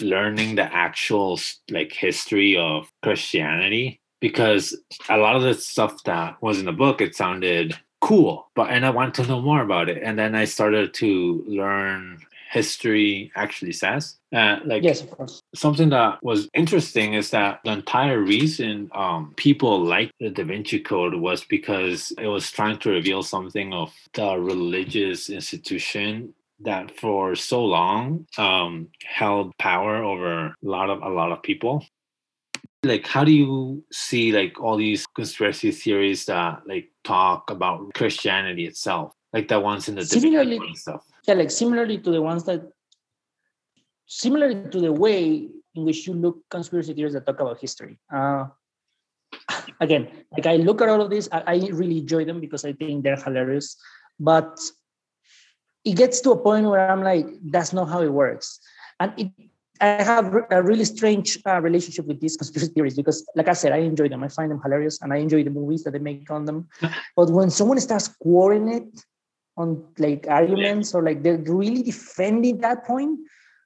[0.00, 1.38] learning the actual
[1.70, 4.76] like history of Christianity because
[5.08, 8.86] a lot of the stuff that was in the book it sounded cool but and
[8.86, 13.72] I wanted to know more about it and then I started to learn history actually
[13.72, 14.18] says.
[14.32, 15.40] Uh, like yes, of course.
[15.54, 20.78] Something that was interesting is that the entire reason um, people liked the Da Vinci
[20.78, 27.34] Code was because it was trying to reveal something of the religious institution that for
[27.34, 31.84] so long um, held power over a lot of a lot of people
[32.84, 38.66] like how do you see like all these conspiracy theories that like talk about christianity
[38.66, 42.62] itself like the ones in the similarly stuff yeah like similarly to the ones that
[44.06, 48.46] similarly to the way in which you look conspiracy theories that talk about history uh,
[49.80, 52.72] again like i look at all of this I, I really enjoy them because i
[52.72, 53.76] think they're hilarious
[54.20, 54.60] but
[55.84, 58.60] it gets to a point where i'm like that's not how it works
[59.00, 59.30] and it
[59.82, 63.72] I have a really strange uh, relationship with these conspiracy theories because, like I said,
[63.72, 64.22] I enjoy them.
[64.22, 66.68] I find them hilarious, and I enjoy the movies that they make on them.
[67.16, 69.04] but when someone starts quoting it
[69.56, 70.98] on like arguments yeah.
[70.98, 73.18] or like they're really defending that point,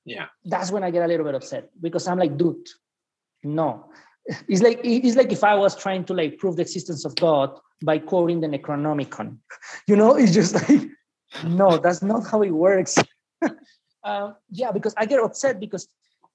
[0.04, 2.68] yeah, that's when I get a little bit upset because I'm like, dude,
[3.44, 3.86] no.
[4.48, 7.58] It's like it's like if I was trying to like prove the existence of God
[7.84, 9.38] by quoting the Necronomicon.
[9.88, 10.88] You know, it's just like,
[11.44, 12.96] no, that's not how it works.
[14.04, 15.88] um, yeah, because I get upset because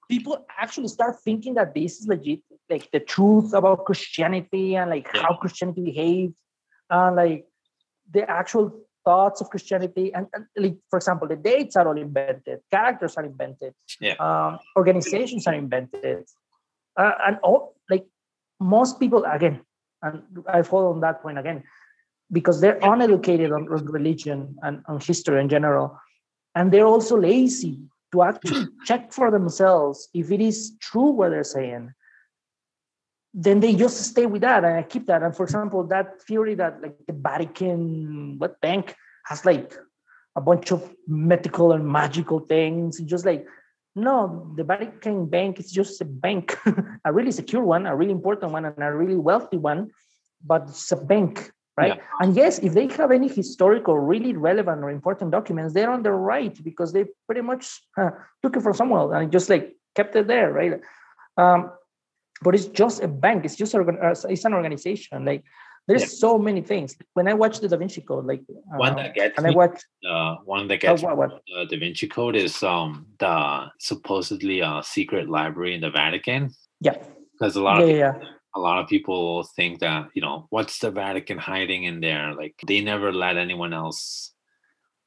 [0.10, 5.10] people actually start thinking that this is legit, like the truth about Christianity and like
[5.14, 5.24] yeah.
[5.24, 6.36] how Christianity behaves,
[6.90, 7.46] and like
[8.12, 12.60] the actual thoughts of Christianity, and, and, like for example, the dates are all invented,
[12.72, 14.16] characters are invented, yeah.
[14.20, 16.26] um, organizations are invented,
[16.98, 18.06] uh, and all like
[18.60, 19.62] most people again,
[20.02, 21.64] and I fall on that point again,
[22.32, 26.00] because they're uneducated on religion and on history in general,
[26.56, 27.80] and they're also lazy
[28.12, 31.94] to actually check for themselves if it is true what they're saying
[33.34, 35.24] then they just stay with that and I keep that.
[35.24, 39.74] And for example, that theory that like the Vatican, what bank has like
[40.36, 43.46] a bunch of mythical and magical things, just like
[43.96, 46.58] no, the Vatican bank is just a bank,
[47.06, 49.92] a really secure one, a really important one, and a really wealthy one,
[50.46, 51.98] but it's a bank, right?
[51.98, 52.04] Yeah.
[52.22, 56.12] And yes, if they have any historical, really relevant or important documents, they're on the
[56.14, 58.12] right because they pretty much uh,
[58.42, 60.80] took it from somewhere and just like kept it there, right?
[61.36, 61.72] Um,
[62.42, 63.46] but it's just a bank.
[63.46, 65.26] It's just organ- uh, it's an organization.
[65.26, 65.44] Like
[65.88, 66.08] there's yeah.
[66.08, 66.96] so many things.
[67.14, 69.56] When i watch the da vinci code like uh, one that gets and me, i
[69.56, 71.42] watch uh, one that gets what, what?
[71.48, 76.52] the da vinci code is um the supposedly uh secret library in the vatican.
[76.80, 76.98] Yeah.
[77.34, 78.30] Because a lot yeah, of people, yeah.
[78.56, 82.34] a lot of people think that you know what's the vatican hiding in there?
[82.34, 84.34] Like they never let anyone else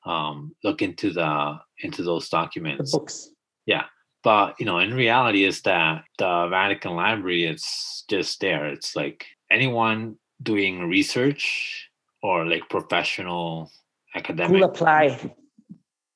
[0.06, 2.92] um look into the into those documents.
[2.92, 3.30] The books.
[3.66, 3.84] Yeah
[4.24, 8.66] but you know in reality is that the vatican library it's just there.
[8.66, 11.88] It's like anyone doing research
[12.22, 13.70] or like professional
[14.14, 15.32] academic could apply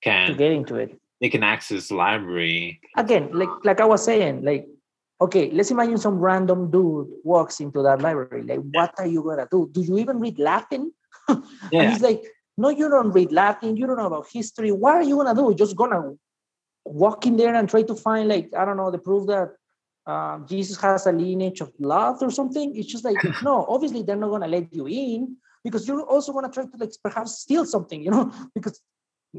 [0.03, 0.99] can to get into it.
[1.21, 2.81] they can access the library.
[2.97, 4.67] Again like like i was saying like
[5.21, 9.49] okay let's imagine some random dude walks into that library like what are you gonna
[9.51, 9.69] do?
[9.73, 10.93] Do you even read latin?
[11.73, 11.83] Yeah.
[11.83, 12.23] and he's like
[12.57, 13.77] no you don't read latin.
[13.77, 14.73] You don't know about history.
[14.73, 15.55] What are you gonna do?
[15.55, 16.15] Just gonna
[16.89, 19.55] walk in there and try to find like I don't know the proof that
[20.07, 22.75] uh, Jesus has a lineage of blood or something.
[22.77, 26.51] It's just like no, obviously they're not gonna let you in because you're also gonna
[26.51, 28.81] try to like perhaps steal something, you know, because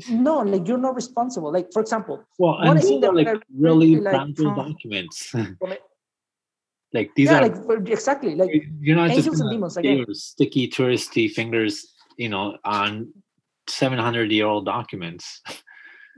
[0.09, 1.51] no, like you're not responsible.
[1.51, 5.33] Like for example, well, and these are like really like, documents.
[6.93, 10.05] like these yeah, are like exactly like you're not angels just and demons again.
[10.13, 13.11] sticky touristy fingers, you know, on
[13.67, 15.41] 700 year old documents.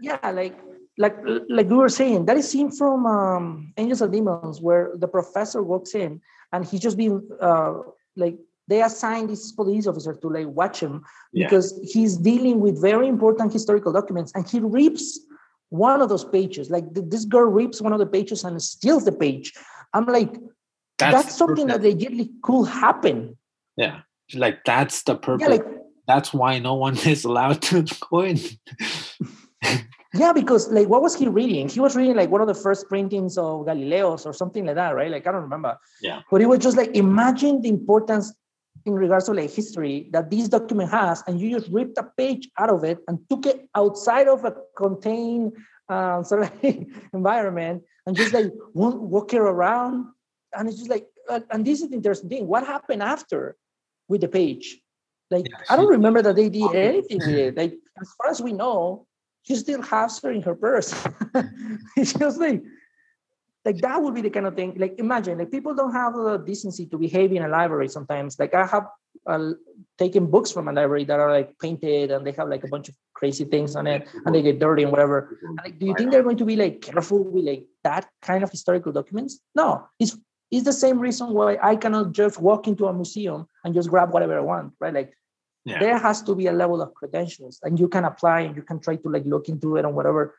[0.02, 0.58] Yeah, like
[0.98, 1.16] like
[1.50, 5.64] like we were saying, that is seen from um, Angels and Demons, where the professor
[5.64, 6.22] walks in
[6.54, 7.74] and he's just being uh,
[8.16, 8.38] like
[8.68, 11.48] they assign this police officer to like watch him yeah.
[11.48, 15.20] because he's dealing with very important historical documents and he rips
[15.70, 16.70] one of those pages.
[16.70, 19.54] Like this girl rips one of the pages and steals the page.
[19.94, 20.34] I'm like,
[20.98, 23.38] that's, that's something that legitimately could happen.
[23.76, 24.02] Yeah,
[24.36, 25.42] like that's the purpose.
[25.42, 25.66] Yeah, like,
[26.08, 28.40] that's why no one is allowed to go in.
[30.14, 31.70] Yeah, because like what was he reading?
[31.70, 34.94] He was reading like one of the first printings of Galileo's or something like that,
[34.96, 35.10] right?
[35.10, 35.78] Like I don't remember.
[36.02, 36.22] Yeah.
[36.30, 38.34] But it was just like imagine the importance
[38.86, 42.50] in regards to like history that this document has, and you just ripped a page
[42.60, 45.54] out of it and took it outside of a contained
[45.88, 46.52] uh, sort of
[47.14, 50.08] environment and just like walk it around
[50.54, 52.48] and it's just like, uh, and this is the interesting thing.
[52.48, 53.56] What happened after
[54.08, 54.80] with the page?
[55.30, 57.58] Like, yeah, I don't remember that they did anything with it.
[57.58, 59.08] Like, as far as we know,
[59.44, 60.94] she still has her in her purse.
[62.38, 62.64] like,
[63.66, 64.74] like that would be the kind of thing.
[64.78, 68.40] Like, imagine, like people don't have the decency to behave in a library sometimes.
[68.40, 68.88] Like, I have
[69.28, 69.52] uh,
[69.98, 72.90] taken books from a library that are like painted and they have like a bunch
[72.90, 75.38] of crazy things on it and they get dirty and whatever.
[75.44, 78.44] And, like, do you think they're going to be like careful with like that kind
[78.44, 79.40] of historical documents?
[79.56, 80.18] No, it's
[80.50, 84.12] it's the same reason why I cannot just walk into a museum and just grab
[84.12, 84.94] whatever I want, right?
[84.94, 85.14] Like
[85.66, 85.80] yeah.
[85.80, 88.80] there has to be a level of credentials and you can apply and you can
[88.80, 90.36] try to like look into it and whatever.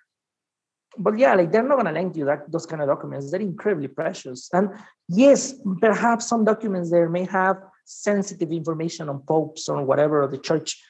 [0.99, 3.31] But yeah, like they're not gonna lend you that those kind of documents.
[3.31, 4.51] They're incredibly precious.
[4.53, 4.71] And
[5.09, 10.39] yes, perhaps some documents there may have sensitive information on popes or whatever or the
[10.39, 10.83] church.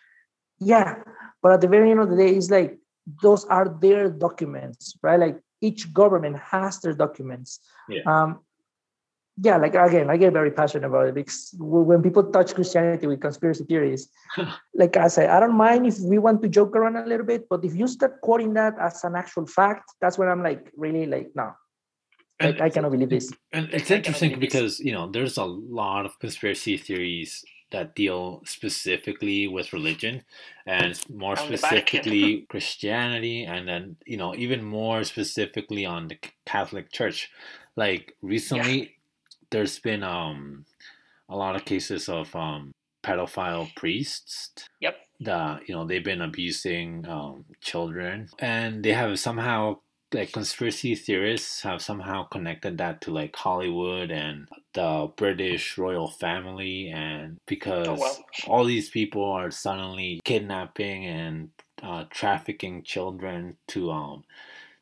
[0.59, 0.97] Yeah.
[1.43, 2.79] But at the very end of the day, it's like
[3.23, 5.19] those are their documents, right?
[5.19, 7.61] Like each government has their documents.
[7.89, 8.03] Yeah.
[8.07, 8.41] Um,
[9.41, 13.21] yeah, like again, I get very passionate about it because when people touch Christianity with
[13.21, 14.09] conspiracy theories,
[14.75, 17.49] like I said, I don't mind if we want to joke around a little bit,
[17.49, 21.07] but if you start quoting that as an actual fact, that's when I'm like, really,
[21.07, 21.53] like, no,
[22.43, 23.33] like, I cannot believe this.
[23.53, 29.49] And it's interesting because you know there's a lot of conspiracy theories that deal specifically
[29.49, 30.23] with religion
[30.67, 37.31] and more specifically Christianity and then you know even more specifically on the Catholic Church.
[37.77, 38.89] Like recently yeah
[39.53, 40.65] there's been um
[41.29, 42.73] a lot of cases of um
[43.03, 44.69] pedophile priests.
[44.81, 44.97] Yep.
[45.21, 49.79] That you know they've been abusing um, children, and they have somehow
[50.13, 56.91] like conspiracy theorists have somehow connected that to like Hollywood and the British royal family,
[56.91, 58.25] and because oh, well.
[58.49, 61.51] all these people are suddenly kidnapping and
[61.83, 64.25] uh, trafficking children to um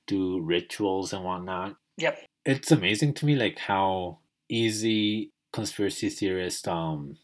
[0.06, 1.76] do rituals and whatnot.
[1.98, 2.18] Yep.
[2.46, 7.16] It's amazing to me like how easy conspiracy theorist um,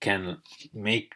[0.00, 0.38] can
[0.74, 1.14] make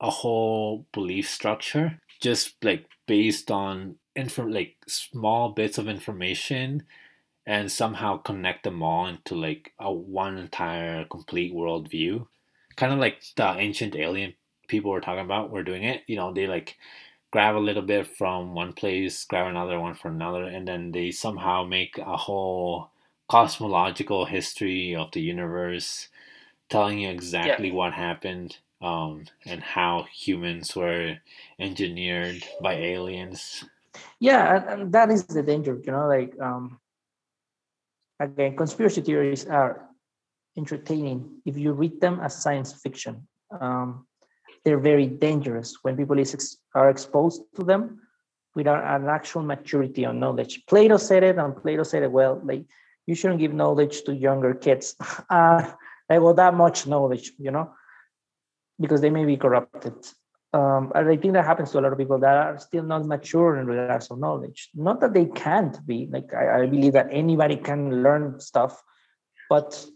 [0.00, 6.82] a whole belief structure just like based on info like small bits of information
[7.46, 12.26] and somehow connect them all into like a one entire complete worldview
[12.76, 14.34] kind of like the ancient alien
[14.68, 16.02] people were talking about were doing it.
[16.06, 16.76] You know they like
[17.30, 21.10] grab a little bit from one place grab another one from another and then they
[21.10, 22.91] somehow make a whole
[23.32, 26.08] cosmological history of the universe,
[26.68, 27.74] telling you exactly yeah.
[27.74, 31.16] what happened um, and how humans were
[31.58, 33.64] engineered by aliens.
[34.20, 36.78] Yeah, and that is the danger, you know, like um,
[38.20, 39.88] again, conspiracy theories are
[40.58, 43.26] entertaining if you read them as science fiction.
[43.58, 44.06] Um,
[44.62, 47.98] they're very dangerous when people is, are exposed to them
[48.54, 50.66] without an actual maturity or knowledge.
[50.68, 52.38] Plato said it, and Plato said it well.
[52.44, 52.66] Like
[53.06, 54.96] you shouldn't give knowledge to younger kids.
[55.30, 55.72] Uh,
[56.10, 57.72] like, well, that much knowledge, you know,
[58.78, 59.94] because they may be corrupted.
[60.52, 63.06] Um, and I think that happens to a lot of people that are still not
[63.06, 64.68] mature in regards of knowledge.
[64.74, 66.08] Not that they can't be.
[66.10, 68.82] Like I, I believe that anybody can learn stuff,
[69.48, 69.86] but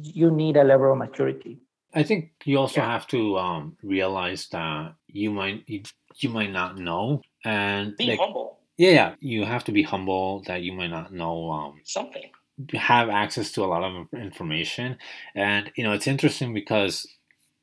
[0.00, 1.58] you need a level of maturity.
[1.92, 2.92] I think you also yeah.
[2.92, 5.82] have to um, realize that you might you,
[6.18, 8.60] you might not know and be like, humble.
[8.76, 12.30] Yeah, yeah, you have to be humble that you might not know um, something
[12.74, 14.96] have access to a lot of information.
[15.34, 17.06] And, you know, it's interesting because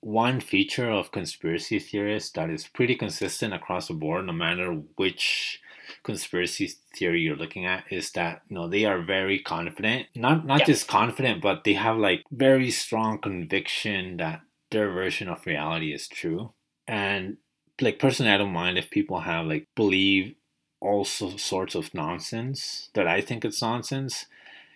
[0.02, 5.62] one feature of conspiracy theorists that is pretty consistent across the board, no matter which
[6.04, 10.08] conspiracy theory you're looking at, is that, you know, they are very confident.
[10.16, 14.42] Not not just confident, but they have like very strong conviction that
[14.72, 16.54] their version of reality is true.
[16.88, 17.38] And
[17.82, 20.36] like personally I don't mind if people have like believe
[20.80, 24.26] all sorts of nonsense that I think it's nonsense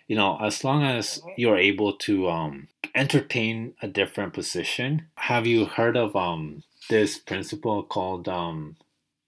[0.10, 5.05] you know, as long as you're able to um, entertain a different position.
[5.16, 8.76] Have you heard of um, this principle called um,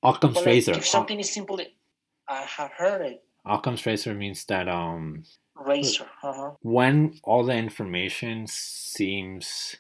[0.04, 0.72] Occam's well, razor?
[0.72, 1.60] If something is simple,
[2.28, 3.24] I have heard it.
[3.46, 5.24] Occam's razor means that um,
[5.56, 6.08] razor.
[6.24, 6.52] Uh-huh.
[6.62, 9.76] When all the information seems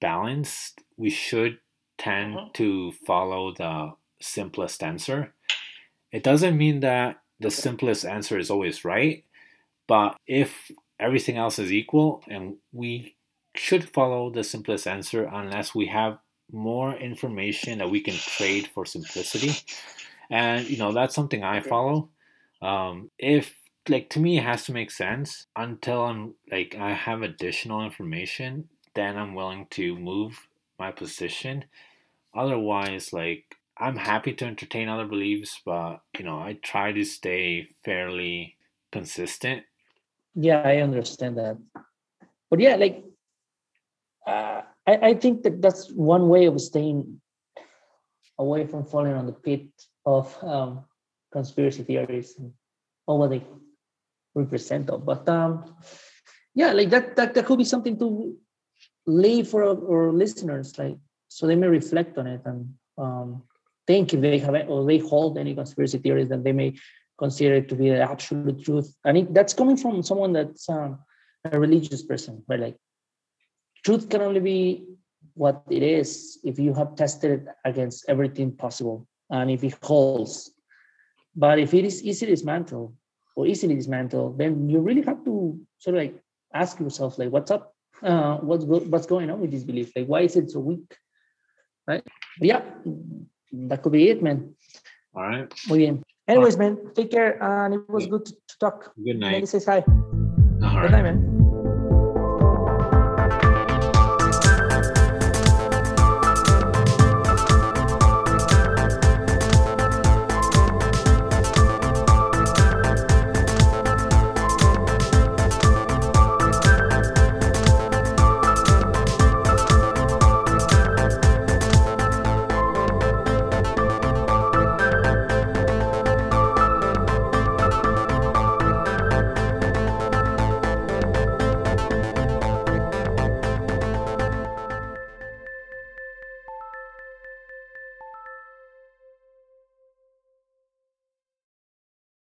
[0.00, 1.58] balanced, we should
[1.98, 2.48] tend uh-huh.
[2.54, 5.34] to follow the simplest answer.
[6.12, 9.23] It doesn't mean that the simplest answer is always right,
[9.86, 13.16] but if everything else is equal, and we
[13.54, 16.18] should follow the simplest answer unless we have
[16.52, 19.52] more information that we can trade for simplicity.
[20.30, 22.08] And you know that's something I follow.
[22.62, 23.54] Um, if
[23.88, 28.68] like to me it has to make sense until I'm like I have additional information,
[28.94, 31.64] then I'm willing to move my position.
[32.34, 37.68] Otherwise, like I'm happy to entertain other beliefs, but you know I try to stay
[37.84, 38.56] fairly
[38.90, 39.64] consistent
[40.34, 41.56] yeah, I understand that.
[42.50, 43.04] but yeah, like
[44.26, 47.20] uh, I, I think that that's one way of staying
[48.38, 49.66] away from falling on the pit
[50.04, 50.84] of um,
[51.32, 52.52] conspiracy theories and
[53.06, 53.42] all what they
[54.34, 54.86] represent.
[54.86, 54.98] Though.
[54.98, 55.76] But um,
[56.54, 58.36] yeah, like that, that that could be something to
[59.06, 60.96] leave for our, listeners, like
[61.28, 63.42] so they may reflect on it and um,
[63.86, 66.74] think if they have or they hold any conspiracy theories that they may
[67.18, 68.94] consider it to be the absolute truth.
[69.04, 70.98] And it, that's coming from someone that's um,
[71.50, 72.60] a religious person, right?
[72.60, 72.76] Like
[73.84, 74.86] truth can only be
[75.34, 80.52] what it is if you have tested it against everything possible and if it holds.
[81.36, 82.94] But if it is easily dismantled
[83.36, 87.50] or easily dismantled, then you really have to sort of like ask yourself, like, what's
[87.50, 87.74] up?
[88.02, 89.92] Uh, what's go- what's going on with this belief?
[89.96, 90.96] Like, why is it so weak?
[91.86, 92.02] Right?
[92.38, 92.62] But yeah,
[93.52, 94.54] that could be it, man.
[95.14, 95.52] All right.
[95.68, 96.02] Muy bien.
[96.26, 98.94] Anyways, man, take care, and it was good to, to talk.
[99.04, 99.32] Good night.
[99.32, 99.84] Let me say hi.
[99.84, 99.84] All
[100.58, 100.90] Good right.
[100.90, 101.43] night, man.